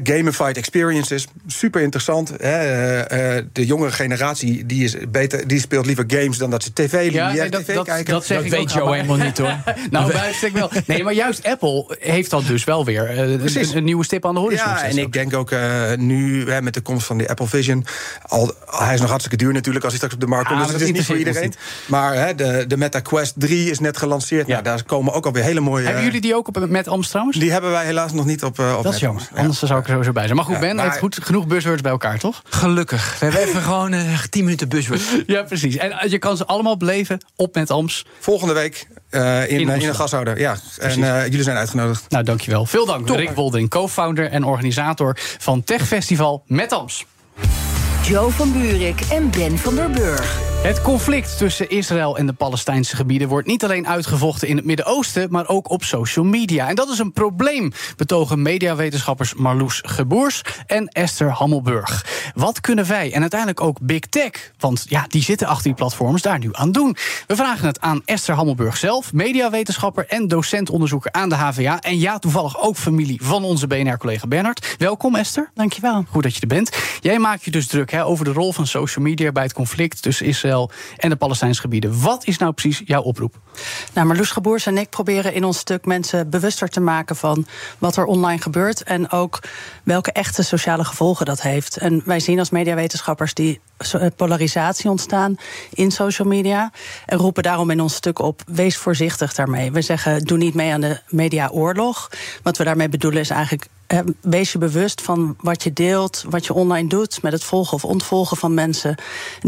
[0.02, 2.28] gamified experiences, super interessant.
[2.38, 7.32] de jongere generatie die is beter, die speelt liever games dan dat ze tv, ja,
[7.32, 8.12] nee, dat, TV dat, kijken.
[8.12, 9.56] Dat, zeg dat ik weet je helemaal niet hoor.
[9.90, 10.70] nou, ik wel.
[10.86, 13.18] Nee, maar juist Apple heeft dat dus wel weer.
[13.18, 14.68] Een, een nieuwe stip aan de horizon.
[14.68, 17.86] Ja, en ik denk ook uh, nu hè, met de komst van die Apple Vision.
[18.26, 20.58] Al, hij is nog hartstikke duur natuurlijk als hij straks op de markt komt.
[20.60, 21.42] Ja, dus het is niet voor iedereen.
[21.42, 21.58] Niet.
[21.86, 24.46] Maar hè, de, de Meta Quest 3 is net gelanceerd.
[24.46, 24.52] Ja.
[24.52, 25.84] Nou, daar komen ook alweer hele mooie.
[25.84, 27.38] Hebben jullie die ook op met Amst trouwens?
[27.38, 28.58] Die hebben wij helaas nog niet op.
[28.58, 29.28] Uh, op dat is jammer.
[29.34, 29.40] Ja.
[29.40, 30.36] Anders zou ik er sowieso bij zijn.
[30.36, 30.84] Maar goed, ja, Ben, maar...
[30.84, 32.42] heeft goed, genoeg buzzwords bij elkaar, toch?
[32.48, 33.16] Gelukkig.
[33.18, 35.04] We hebben even gewoon uh, 10 minuten buzzwords.
[35.26, 35.76] ja, precies.
[35.76, 38.06] En je kan ze allemaal beleven op met Ams.
[38.18, 40.38] Volgende week uh, in, in, in, een gashouder.
[40.38, 40.96] Ja, Precies.
[40.96, 42.04] en uh, jullie zijn uitgenodigd.
[42.08, 42.66] Nou, dankjewel.
[42.66, 43.06] Veel dank.
[43.06, 43.16] Top.
[43.16, 47.06] Rick Wolding, co-founder en organisator van Tech Festival met Ams.
[48.02, 50.47] Joe van Buurik en Ben van der Burg.
[50.58, 55.26] Het conflict tussen Israël en de Palestijnse gebieden wordt niet alleen uitgevochten in het Midden-Oosten,
[55.30, 56.68] maar ook op social media.
[56.68, 62.06] En dat is een probleem, betogen mediawetenschappers Marloes Geboers en Esther Hammelburg.
[62.34, 66.22] Wat kunnen wij en uiteindelijk ook Big Tech, want ja, die zitten achter die platforms,
[66.22, 66.96] daar nu aan doen?
[67.26, 71.80] We vragen het aan Esther Hammelburg zelf, mediawetenschapper en docentonderzoeker aan de HVA.
[71.80, 74.74] En ja, toevallig ook familie van onze BNR-collega Bernard.
[74.78, 75.50] Welkom Esther.
[75.54, 76.04] Dankjewel.
[76.10, 76.76] Goed dat je er bent.
[77.00, 80.02] Jij maakt je dus druk hè, over de rol van social media bij het conflict
[80.02, 80.47] tussen Israël
[80.96, 82.00] en de Palestijnse gebieden.
[82.00, 83.34] Wat is nou precies jouw oproep?
[83.92, 87.46] Nou, Marloes Geboers en ik proberen in ons stuk mensen bewuster te maken van
[87.78, 89.40] wat er online gebeurt en ook
[89.82, 91.76] welke echte sociale gevolgen dat heeft.
[91.76, 93.60] En wij zien als mediawetenschappers die
[94.16, 95.36] polarisatie ontstaan
[95.72, 96.72] in social media
[97.06, 99.72] en roepen daarom in ons stuk op: wees voorzichtig daarmee.
[99.72, 102.10] We zeggen: doe niet mee aan de mediaoorlog.
[102.42, 103.68] Wat we daarmee bedoelen is eigenlijk
[104.20, 107.84] wees je bewust van wat je deelt, wat je online doet, met het volgen of
[107.84, 108.94] ontvolgen van mensen.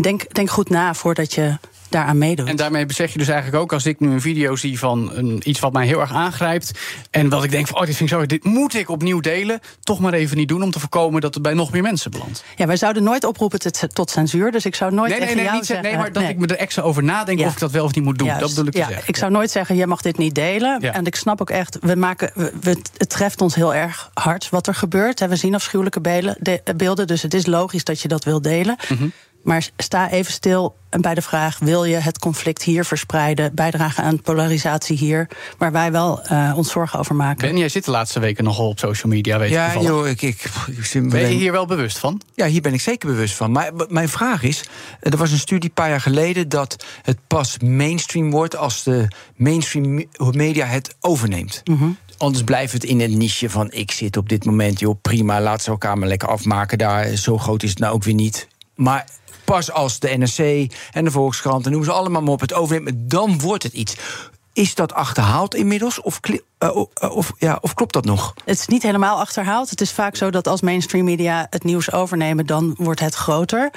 [0.01, 1.59] Denk, denk goed na voordat je
[1.91, 2.49] daaraan meedoet.
[2.49, 5.41] En daarmee zeg je dus eigenlijk ook, als ik nu een video zie van een,
[5.45, 6.79] iets wat mij heel erg aangrijpt.
[7.11, 9.61] en wat ik denk van, oh, dit vind ik zo, dit moet ik opnieuw delen.
[9.81, 12.45] toch maar even niet doen om te voorkomen dat het bij nog meer mensen belandt.
[12.57, 13.61] Ja, wij zouden nooit oproepen
[13.93, 14.53] tot censuur.
[14.53, 15.11] Dus ik zou nooit.
[15.11, 17.53] Nee, nee, nee, niet zeggen, nee maar dat ik me er extra over nadenk of
[17.53, 18.29] ik dat wel of niet moet doen.
[18.29, 19.09] dat bedoel ik ja, zeggen.
[19.09, 20.81] Ik zou nooit zeggen, jij mag dit niet delen.
[20.81, 24.67] En ik snap ook echt, we maken, we, het treft ons heel erg hard wat
[24.67, 25.29] er gebeurt.
[25.29, 26.01] We zien afschuwelijke
[26.77, 28.77] beelden, dus het is logisch dat je dat wil delen.
[28.89, 29.09] Mhm.
[29.43, 34.23] Maar sta even stil bij de vraag: wil je het conflict hier verspreiden, bijdragen aan
[34.23, 35.29] polarisatie hier,
[35.59, 37.49] waar wij wel uh, ons zorgen over maken?
[37.49, 40.23] Ben jij zit de laatste weken nogal op social media, weet ja, je joh, ik,
[40.23, 40.45] ik,
[40.93, 42.21] ik, Ben je hier wel bewust van?
[42.35, 43.53] Ja, hier ben ik zeker bewust van.
[43.53, 44.65] Maar mijn vraag is:
[45.01, 49.09] er was een studie een paar jaar geleden dat het pas mainstream wordt als de
[49.37, 51.63] mainstream media het overneemt.
[51.65, 55.41] Mm Anders blijft het in het niche van ik zit op dit moment, joh, prima,
[55.41, 57.17] laat ze elkaar maar lekker afmaken daar.
[57.17, 58.49] Zo groot is het nou ook weer niet.
[58.75, 59.07] Maar
[59.51, 63.09] pas als de NRC en de Volkskrant, en noem ze allemaal maar op het overnemen,
[63.09, 63.97] dan wordt het iets.
[64.53, 66.01] Is dat achterhaald inmiddels?
[66.01, 66.21] Of,
[66.65, 66.77] uh,
[67.11, 68.35] of, ja, of klopt dat nog?
[68.45, 69.71] Het is niet helemaal achterhaald.
[69.71, 73.71] Het is vaak zo dat als mainstream media het nieuws overnemen, dan wordt het groter.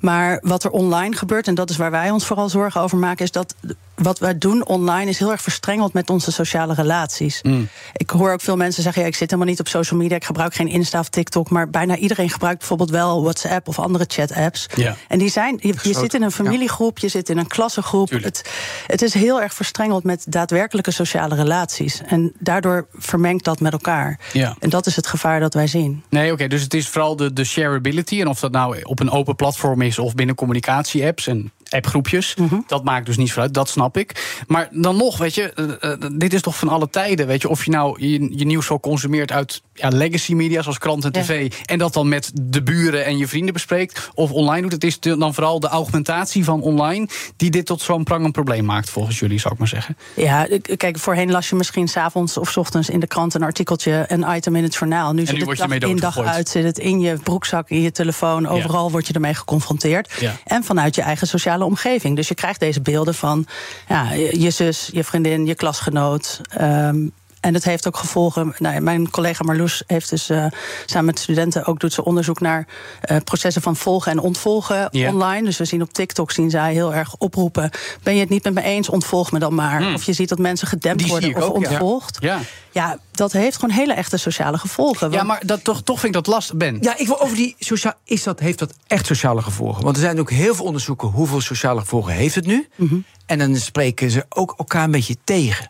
[0.00, 3.24] Maar wat er online gebeurt, en dat is waar wij ons vooral zorgen over maken,
[3.24, 3.54] is dat
[3.94, 7.42] wat wij doen online is heel erg verstrengeld met onze sociale relaties.
[7.42, 7.68] Mm.
[7.92, 10.24] Ik hoor ook veel mensen zeggen: ja, ik zit helemaal niet op social media, ik
[10.24, 11.50] gebruik geen Insta of TikTok.
[11.50, 14.66] Maar bijna iedereen gebruikt bijvoorbeeld wel WhatsApp of andere chat-apps.
[14.74, 14.96] Ja.
[15.08, 18.10] En die zijn, je, zit in een familiegroep, je zit in een klassengroep.
[18.10, 18.50] Het,
[18.86, 22.00] het is heel erg verstrengeld met daadwerkelijke sociale relaties.
[22.06, 24.20] En daardoor vermengt dat met elkaar.
[24.32, 24.56] Ja.
[24.58, 26.04] En dat is het gevaar dat wij zien.
[26.08, 28.20] Nee, oké, dus het is vooral de, de shareability.
[28.20, 31.26] En of dat nou op een open platform is of binnen communicatie-apps.
[31.26, 32.34] En appgroepjes.
[32.34, 34.42] Mm Dat maakt dus niet uit, dat snap ik.
[34.46, 37.26] Maar dan nog, weet je, uh, dit is toch van alle tijden.
[37.26, 40.78] Weet je, of je nou je, je nieuws zo consumeert uit ja, legacy media, zoals
[40.78, 41.52] krant en tv.
[41.64, 44.10] En dat dan met de buren en je vrienden bespreekt.
[44.14, 44.72] Of online doet.
[44.72, 47.08] Het is dan vooral de augmentatie van online.
[47.36, 49.96] die dit tot zo'n prangend probleem maakt, volgens jullie, zou ik maar zeggen.
[50.14, 54.04] Ja, kijk, voorheen las je misschien s'avonds of s ochtends in de krant een artikeltje,
[54.08, 55.12] een item in het journaal.
[55.12, 58.48] Nu, zit het dag in dag uit, zit het in je broekzak, in je telefoon.
[58.48, 60.12] Overal word je ermee geconfronteerd.
[60.44, 62.16] En vanuit je eigen sociale omgeving.
[62.16, 63.46] Dus je krijgt deze beelden van
[63.88, 66.40] ja, je zus, je vriendin, je klasgenoot.
[66.60, 68.54] Um, en het heeft ook gevolgen.
[68.58, 70.46] Nou, mijn collega Marloes heeft dus uh,
[70.86, 72.66] samen met studenten ook doet ze onderzoek naar
[73.10, 75.44] uh, processen van volgen en ontvolgen online.
[75.44, 77.70] Dus we zien op TikTok zien zij heel erg oproepen.
[78.02, 78.88] Ben je het niet met me eens?
[78.88, 79.82] Ontvolg me dan maar.
[79.82, 79.94] Hmm.
[79.94, 82.16] Of je ziet dat mensen gedempt worden of ook, ontvolgd.
[82.20, 82.40] Ja.
[82.72, 82.98] ja.
[83.12, 85.10] dat heeft gewoon hele echte sociale gevolgen.
[85.10, 86.78] Ja, maar dat, toch, toch vind ik dat lastig, Ben.
[86.80, 87.94] Ja, ik wil over die sociaal.
[88.04, 89.84] Is dat, heeft dat echt sociale gevolgen?
[89.84, 91.08] Want er zijn ook heel veel onderzoeken.
[91.08, 92.68] Hoeveel sociale gevolgen heeft het nu?
[92.76, 95.68] Mm En dan spreken ze ook elkaar een beetje tegen.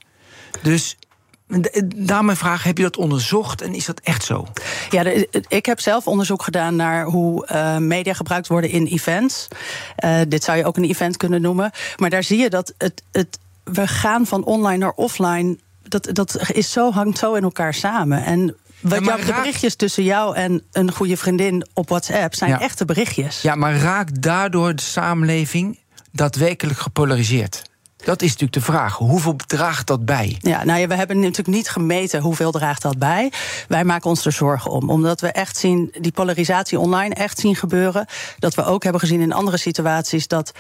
[0.63, 0.97] Dus
[1.97, 4.47] daar mijn vraag, heb je dat onderzocht en is dat echt zo?
[4.91, 5.05] Ja,
[5.49, 9.49] ik heb zelf onderzoek gedaan naar hoe uh, media gebruikt worden in events.
[10.05, 11.71] Uh, dit zou je ook een event kunnen noemen.
[11.97, 15.59] Maar daar zie je dat het, het, we gaan van online naar offline.
[15.83, 18.25] Dat, dat is zo, hangt zo in elkaar samen.
[18.25, 22.85] En wat ja, de berichtjes tussen jou en een goede vriendin op WhatsApp zijn echte
[22.85, 23.43] berichtjes.
[23.43, 25.79] Ja, maar raakt daardoor de samenleving
[26.13, 27.63] daadwerkelijk gepolariseerd?
[28.05, 28.97] Dat is natuurlijk de vraag.
[28.97, 30.37] Hoeveel draagt dat bij?
[30.41, 33.33] Ja, nou ja, we hebben natuurlijk niet gemeten hoeveel draagt dat bij.
[33.69, 34.91] Wij maken ons er zorgen om.
[34.91, 38.07] Omdat we echt zien, die polarisatie online echt zien gebeuren.
[38.39, 40.53] Dat we ook hebben gezien in andere situaties dat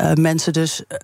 [0.00, 0.98] uh, mensen dus eh,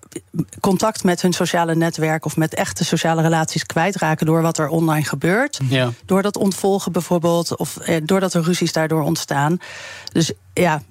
[0.61, 5.05] contact met hun sociale netwerk of met echte sociale relaties kwijtraken door wat er online
[5.05, 5.61] gebeurt.
[5.68, 5.91] Ja.
[6.05, 9.59] Door dat ontvolgen bijvoorbeeld, of eh, doordat er ruzies daardoor ontstaan.
[10.12, 10.82] Dus ja,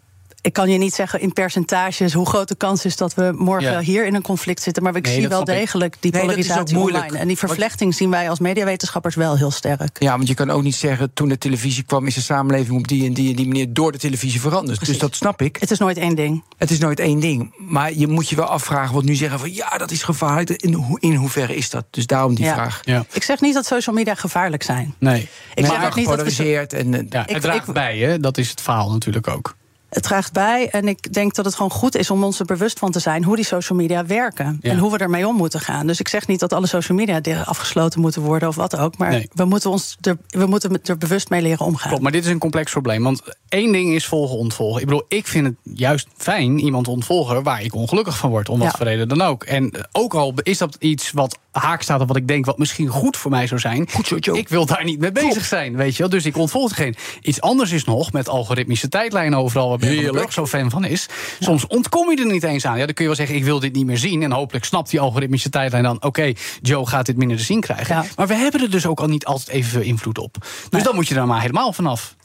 [0.42, 3.80] ik kan je niet zeggen in percentages hoe groot de kans is dat we morgen
[3.80, 4.84] hier in een conflict zitten.
[4.84, 7.18] Maar ik zie wel degelijk die polarisatie online.
[7.18, 10.00] En die vervlechting zien wij als mediawetenschappers wel heel sterk.
[10.00, 12.88] Ja, want je kan ook niet zeggen toen de televisie kwam, is de samenleving op
[12.88, 14.86] die en die en die manier door de televisie veranderd.
[14.86, 15.58] Dus dat snap ik.
[15.60, 16.44] Het is nooit één ding.
[16.58, 17.54] Het is nooit één ding.
[17.58, 20.50] Maar je moet je wel afvragen, wat nu zeggen van ja, dat is gevaarlijk.
[20.50, 21.86] In, ho in hoeverre is dat?
[21.90, 22.80] Dus daarom die vraag.
[22.84, 23.06] Ja.
[23.14, 24.96] Ik zeg niet dat social media gevaarlijk zijn.
[25.00, 25.30] Nee.
[25.54, 26.68] Ik zeg ook niet dat we...
[26.68, 28.20] en, eh, ja, het draagt bij, hè?
[28.20, 29.56] dat is het verhaal natuurlijk ook
[29.98, 30.70] het draagt bij.
[30.70, 33.24] En ik denk dat het gewoon goed is om ons er bewust van te zijn
[33.24, 34.60] hoe die social media werken.
[34.62, 35.88] En hoe we ermee om moeten gaan.
[35.88, 38.98] Dus ik zeg niet dat alle social media afgesloten moeten worden of wat ook.
[38.98, 41.88] Maar we moeten ons er, we moeten er bewust mee leren omgaan.
[41.88, 43.04] Klopt, maar dit is een complex probleem.
[43.04, 44.82] Want één ding is volgen, ontvolgen.
[44.82, 48.50] Ik bedoel, ik vind het juist fijn iemand ontvolgen waar ik ongelukkig van word.
[48.50, 49.44] Om wat voor reden dan ook.
[49.44, 52.88] En ook al is dat iets wat haak staat op wat ik denk wat misschien
[52.88, 53.88] goed voor mij zou zijn.
[53.92, 54.38] Goed zo, Joe.
[54.38, 56.10] Ik wil daar niet mee bezig zijn, weet je wel.
[56.10, 56.96] Dus ik ontvolg geen.
[57.22, 61.10] Iets anders is nog met algoritmische tijdlijnen overal waar Ben ook zo fan van is.
[61.40, 62.78] Soms ontkom je er niet eens aan.
[62.78, 64.24] Ja, dan kun je wel zeggen, ik wil dit niet meer zien.
[64.24, 66.04] En hopelijk snapt die algoritmische tijdlijn dan...
[66.04, 68.06] oké, Joe gaat dit minder te zien krijgen.
[68.16, 70.36] Maar we hebben er dus ook al niet altijd evenveel invloed op.
[70.70, 72.16] Dus dan moet je er maar helemaal vanaf.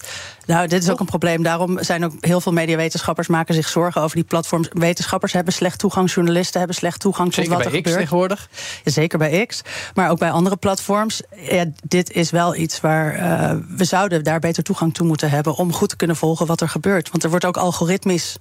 [0.46, 1.42] Nou, dit is ook een probleem.
[1.42, 4.68] Daarom zijn ook heel veel mediawetenschappers maken zich zorgen over die platforms.
[4.72, 7.98] Wetenschappers hebben slecht toegang, journalisten hebben slecht toegang tot wat er gebeurt.
[7.98, 8.48] tegenwoordig?
[8.84, 9.62] zeker bij X,
[9.94, 11.22] maar ook bij andere platforms.
[11.36, 15.54] Ja, dit is wel iets waar uh, we zouden daar beter toegang toe moeten hebben
[15.54, 17.10] om goed te kunnen volgen wat er gebeurt.
[17.10, 18.36] Want er wordt ook algoritmisch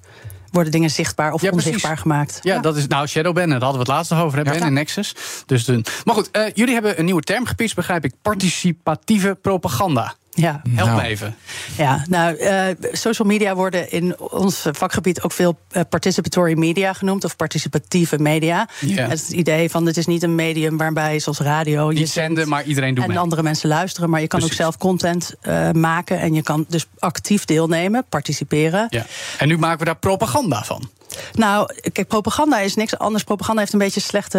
[0.52, 2.40] worden dingen zichtbaar of onzichtbaar gemaakt.
[2.42, 4.66] Ja, dat is nou Shadowban, daar hadden we het laatst nog over, hebben ja.
[4.66, 5.16] in Nexus.
[5.46, 8.14] Dus de, maar goed, uh, jullie hebben een nieuwe term gepitcht, begrijp ik.
[8.22, 10.16] Participatieve propaganda.
[10.42, 10.62] Ja.
[10.70, 11.02] Help nou.
[11.02, 11.36] me even.
[11.78, 17.24] Ja, nou, uh, social media worden in ons vakgebied ook veel uh, participatory media genoemd,
[17.24, 18.68] of participatieve media.
[18.86, 21.90] Het, het idee van het is niet een medium waarbij, zoals radio.
[21.90, 24.78] Niet je zenden, maar iedereen doet En andere mensen luisteren, maar je kan ook zelf
[24.78, 28.88] content uh, maken en je kan dus actief deelnemen, participeren.
[28.90, 29.06] Ja.
[29.38, 30.90] En nu maken we daar propaganda van.
[31.34, 33.24] Nou, kijk, propaganda is niks anders.
[33.24, 34.38] Propaganda heeft een beetje een slechte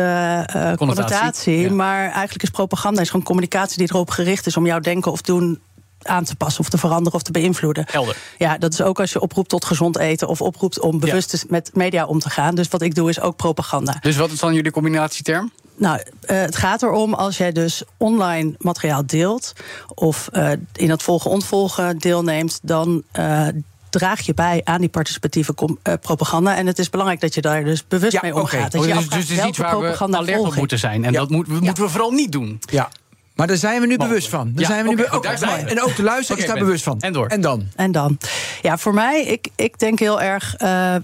[0.56, 1.70] uh, connotatie.
[1.70, 5.20] Maar eigenlijk is propaganda is gewoon communicatie die erop gericht is om jouw denken of
[5.20, 5.60] doen
[6.08, 7.84] aan te passen of te veranderen of te beïnvloeden.
[7.90, 8.16] Helder.
[8.38, 11.70] Ja, dat is ook als je oproept tot gezond eten of oproept om bewust met
[11.74, 12.54] media om te gaan.
[12.54, 13.96] Dus wat ik doe is ook propaganda.
[14.00, 15.52] Dus wat is dan jullie combinatieterm?
[15.76, 19.52] Nou, uh, het gaat erom als jij dus online materiaal deelt
[19.94, 23.48] of uh, in het volgen-ontvolgen deelneemt, dan uh,
[23.90, 25.54] draag je bij aan die participatieve
[26.00, 26.56] propaganda.
[26.56, 28.74] En het is belangrijk dat je daar dus bewust ja, mee omgaat.
[28.74, 28.88] Okay.
[28.88, 31.04] Dat je dus, dus is iets waar we alert op moeten zijn.
[31.04, 31.18] En ja.
[31.18, 32.60] dat moet, moeten we vooral niet doen.
[32.70, 32.90] Ja.
[33.34, 34.52] Maar daar zijn we nu bewust van.
[34.54, 37.00] Daar zijn we nu okay, zijn En ook de luisteraar okay, is daar bewust van.
[37.00, 37.26] En door.
[37.26, 37.68] En dan?
[37.76, 38.18] En dan.
[38.62, 40.54] Ja, voor mij, ik, ik denk heel erg.
[40.62, 40.94] Uh,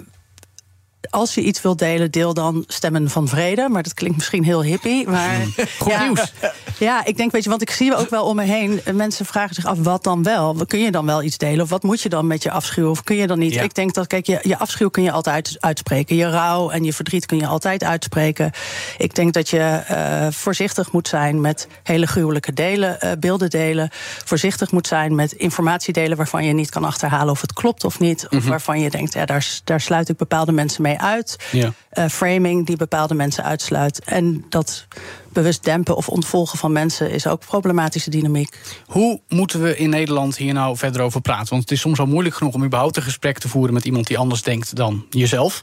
[1.10, 3.68] als je iets wilt delen, deel dan stemmen van vrede.
[3.68, 5.08] Maar dat klinkt misschien heel hippie.
[5.08, 5.36] Maar
[5.78, 6.32] Goed ja, nieuws.
[6.78, 8.80] Ja, ik denk, weet je, want ik zie ook wel om me heen.
[8.92, 10.56] Mensen vragen zich af, wat dan wel?
[10.66, 11.60] Kun je dan wel iets delen?
[11.60, 12.90] Of wat moet je dan met je afschuw?
[12.90, 13.56] Of kun je dan niet?
[13.56, 16.16] Ik denk dat, kijk, je, je afschuw kun je altijd uitspreken.
[16.16, 18.50] Je rouw en je verdriet kun je altijd uitspreken.
[18.98, 23.90] Ik denk dat je uh, voorzichtig moet zijn met hele gruwelijke delen, uh, beelden delen.
[24.24, 27.98] Voorzichtig moet zijn met informatie delen waarvan je niet kan achterhalen of het klopt of
[27.98, 28.24] niet.
[28.24, 28.48] Of mm -hmm.
[28.48, 31.36] waarvan je denkt, ja, daar, daar sluit ik bepaalde mensen mee uit.
[31.52, 31.72] Ja.
[31.92, 34.04] Uh, framing die bepaalde mensen uitsluit.
[34.04, 34.86] En dat
[35.32, 38.58] bewust dempen of ontvolgen van mensen is ook problematische dynamiek.
[38.86, 41.48] Hoe moeten we in Nederland hier nou verder over praten?
[41.48, 44.06] Want het is soms al moeilijk genoeg om überhaupt een gesprek te voeren met iemand
[44.06, 45.62] die anders denkt dan jezelf.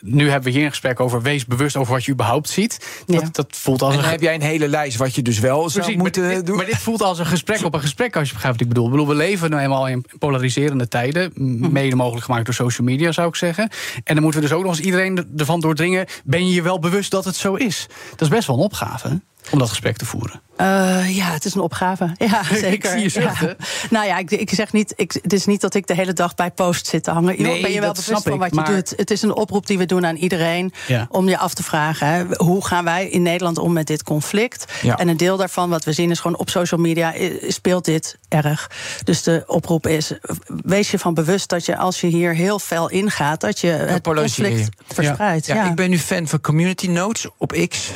[0.00, 2.86] Nu hebben we hier een gesprek over wees bewust over wat je überhaupt ziet.
[3.06, 3.28] Dat, ja.
[3.32, 5.84] dat voelt als en dan heb jij een hele lijst wat je dus wel Precies,
[5.84, 6.56] zou moeten maar dit, doen.
[6.56, 8.84] Maar dit voelt als een gesprek op een gesprek, als je begrijpt wat ik bedoel.
[8.84, 11.30] Ik bedoel we leven nu eenmaal in polariserende tijden.
[11.34, 11.72] Mhm.
[11.72, 13.70] Mede mogelijk gemaakt door social media, zou ik zeggen.
[14.04, 16.06] En dan moeten we dus ook nog eens iedereen ervan doordringen.
[16.24, 17.86] Ben je je wel bewust dat het zo is?
[18.10, 19.18] Dat is best wel een opgave Huh.
[19.50, 20.40] Om dat gesprek te voeren?
[20.60, 22.14] Uh, ja, het is een opgave.
[22.18, 22.96] Ja, zeker.
[22.96, 23.54] ik zie je ja.
[23.90, 26.34] Nou ja, ik, ik zeg niet, ik, het is niet dat ik de hele dag
[26.34, 27.42] bij post zit te hangen.
[27.42, 28.92] Nee, ben je wel bewust van wat ik, je doet?
[28.96, 31.06] Het is een oproep die we doen aan iedereen ja.
[31.10, 34.72] om je af te vragen: hè, hoe gaan wij in Nederland om met dit conflict?
[34.82, 34.98] Ja.
[34.98, 37.14] En een deel daarvan, wat we zien, is gewoon op social media
[37.48, 38.70] speelt dit erg.
[39.04, 40.12] Dus de oproep is:
[40.46, 44.02] wees je van bewust dat je als je hier heel fel ingaat, dat je het
[44.02, 45.46] conflict verspreidt.
[45.46, 45.68] Ja.
[45.68, 47.90] ik ben nu fan van community notes op X.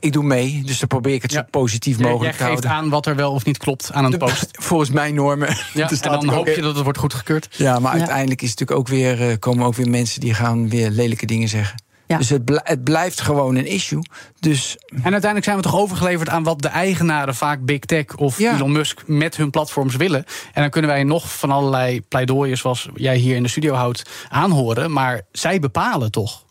[0.00, 3.16] Ik doe mee, dus probeer ik het zo positief mogelijk Jij geeft aan wat er
[3.16, 4.48] wel of niet klopt aan een post.
[4.68, 5.56] Volgens mijn normen.
[5.74, 7.48] Ja, en dan hoop je dat het wordt goedgekeurd.
[7.50, 10.68] Ja, maar uiteindelijk is het natuurlijk ook weer, uh, komen ook weer mensen die gaan
[10.68, 11.82] weer lelijke dingen zeggen.
[12.06, 14.02] Dus het, het, blijft gewoon een issue.
[14.40, 14.76] Dus...
[14.86, 18.72] En uiteindelijk zijn we toch overgeleverd aan wat de eigenaren, vaak Big Tech of Elon
[18.72, 20.24] Musk, met hun platforms willen.
[20.52, 24.10] En dan kunnen wij nog van allerlei pleidooien, zoals jij hier in de studio houdt,
[24.28, 24.92] aanhoren.
[24.92, 26.44] Maar zij bepalen toch?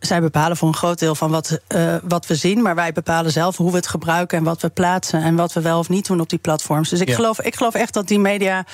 [0.00, 2.62] Zij bepalen voor een groot deel van wat, uh, wat we zien.
[2.62, 5.22] Maar wij bepalen zelf hoe we het gebruiken en wat we plaatsen.
[5.22, 6.88] En wat we wel of niet doen op die platforms.
[6.88, 8.64] Dus ik, geloof, ik geloof echt dat die media,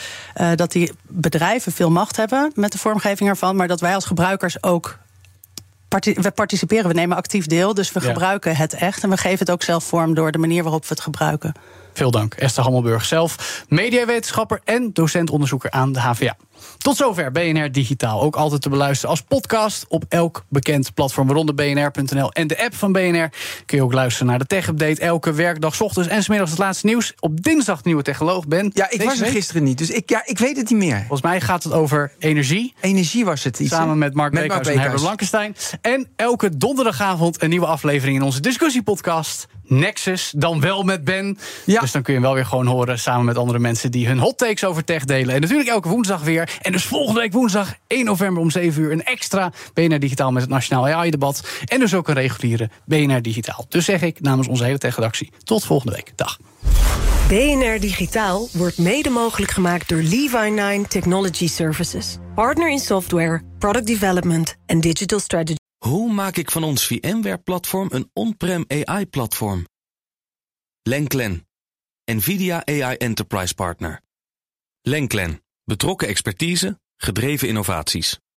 [0.40, 3.56] uh, dat die bedrijven veel macht hebben met de vormgeving ervan.
[3.56, 4.98] Maar dat wij als gebruikers ook
[6.02, 7.74] we participeren, we nemen actief deel.
[7.74, 9.02] Dus we gebruiken het echt.
[9.02, 11.54] En we geven het ook zelf vorm door de manier waarop we het gebruiken.
[11.92, 16.36] Veel dank, Esther Hammelburg zelf, mediawetenschapper en docent-onderzoeker aan de HVA.
[16.78, 18.22] Tot zover BNR Digitaal.
[18.22, 22.74] Ook altijd te beluisteren als podcast op elk bekend platform, waaronder bnr.nl en de app
[22.74, 23.28] van BNR.
[23.66, 27.12] Kun je ook luisteren naar de tech-update elke werkdag, ochtends en smiddags het laatste nieuws.
[27.20, 28.70] Op dinsdag nieuwe technoloog ben.
[28.74, 30.98] Ja, ik was er gisteren niet, dus ik, ja, ik weet het niet meer.
[30.98, 32.74] Volgens mij gaat het over energie.
[32.80, 33.58] Energie was het.
[33.58, 35.56] Iets, Samen met Mark Beekhuis en Herbert Blankenstein.
[35.80, 39.46] En elke donderdagavond een nieuwe aflevering in onze discussiepodcast.
[39.66, 41.38] Nexus, dan wel met Ben.
[41.64, 41.80] Ja.
[41.80, 44.18] Dus dan kun je hem wel weer gewoon horen samen met andere mensen die hun
[44.18, 45.34] hot takes over tech delen.
[45.34, 46.53] En natuurlijk elke woensdag weer.
[46.60, 50.42] En dus volgende week woensdag 1 november om 7 uur een extra BNR Digitaal met
[50.42, 51.48] het Nationaal AI-debat.
[51.64, 53.66] En dus ook een reguliere BNR Digitaal.
[53.68, 56.12] Dus zeg ik namens onze hele tech-redactie tot volgende week.
[56.16, 56.38] Dag.
[57.28, 62.16] BNR Digitaal wordt mede mogelijk gemaakt door Levi9 Technology Services.
[62.34, 65.56] Partner in software, product development en digital strategy.
[65.78, 69.66] Hoe maak ik van ons VMware-platform een on-prem AI-platform?
[70.82, 71.46] Lenklen,
[72.04, 74.00] NVIDIA AI Enterprise Partner.
[74.82, 78.18] Lenklen, betrokken expertise, gedreven innovaties.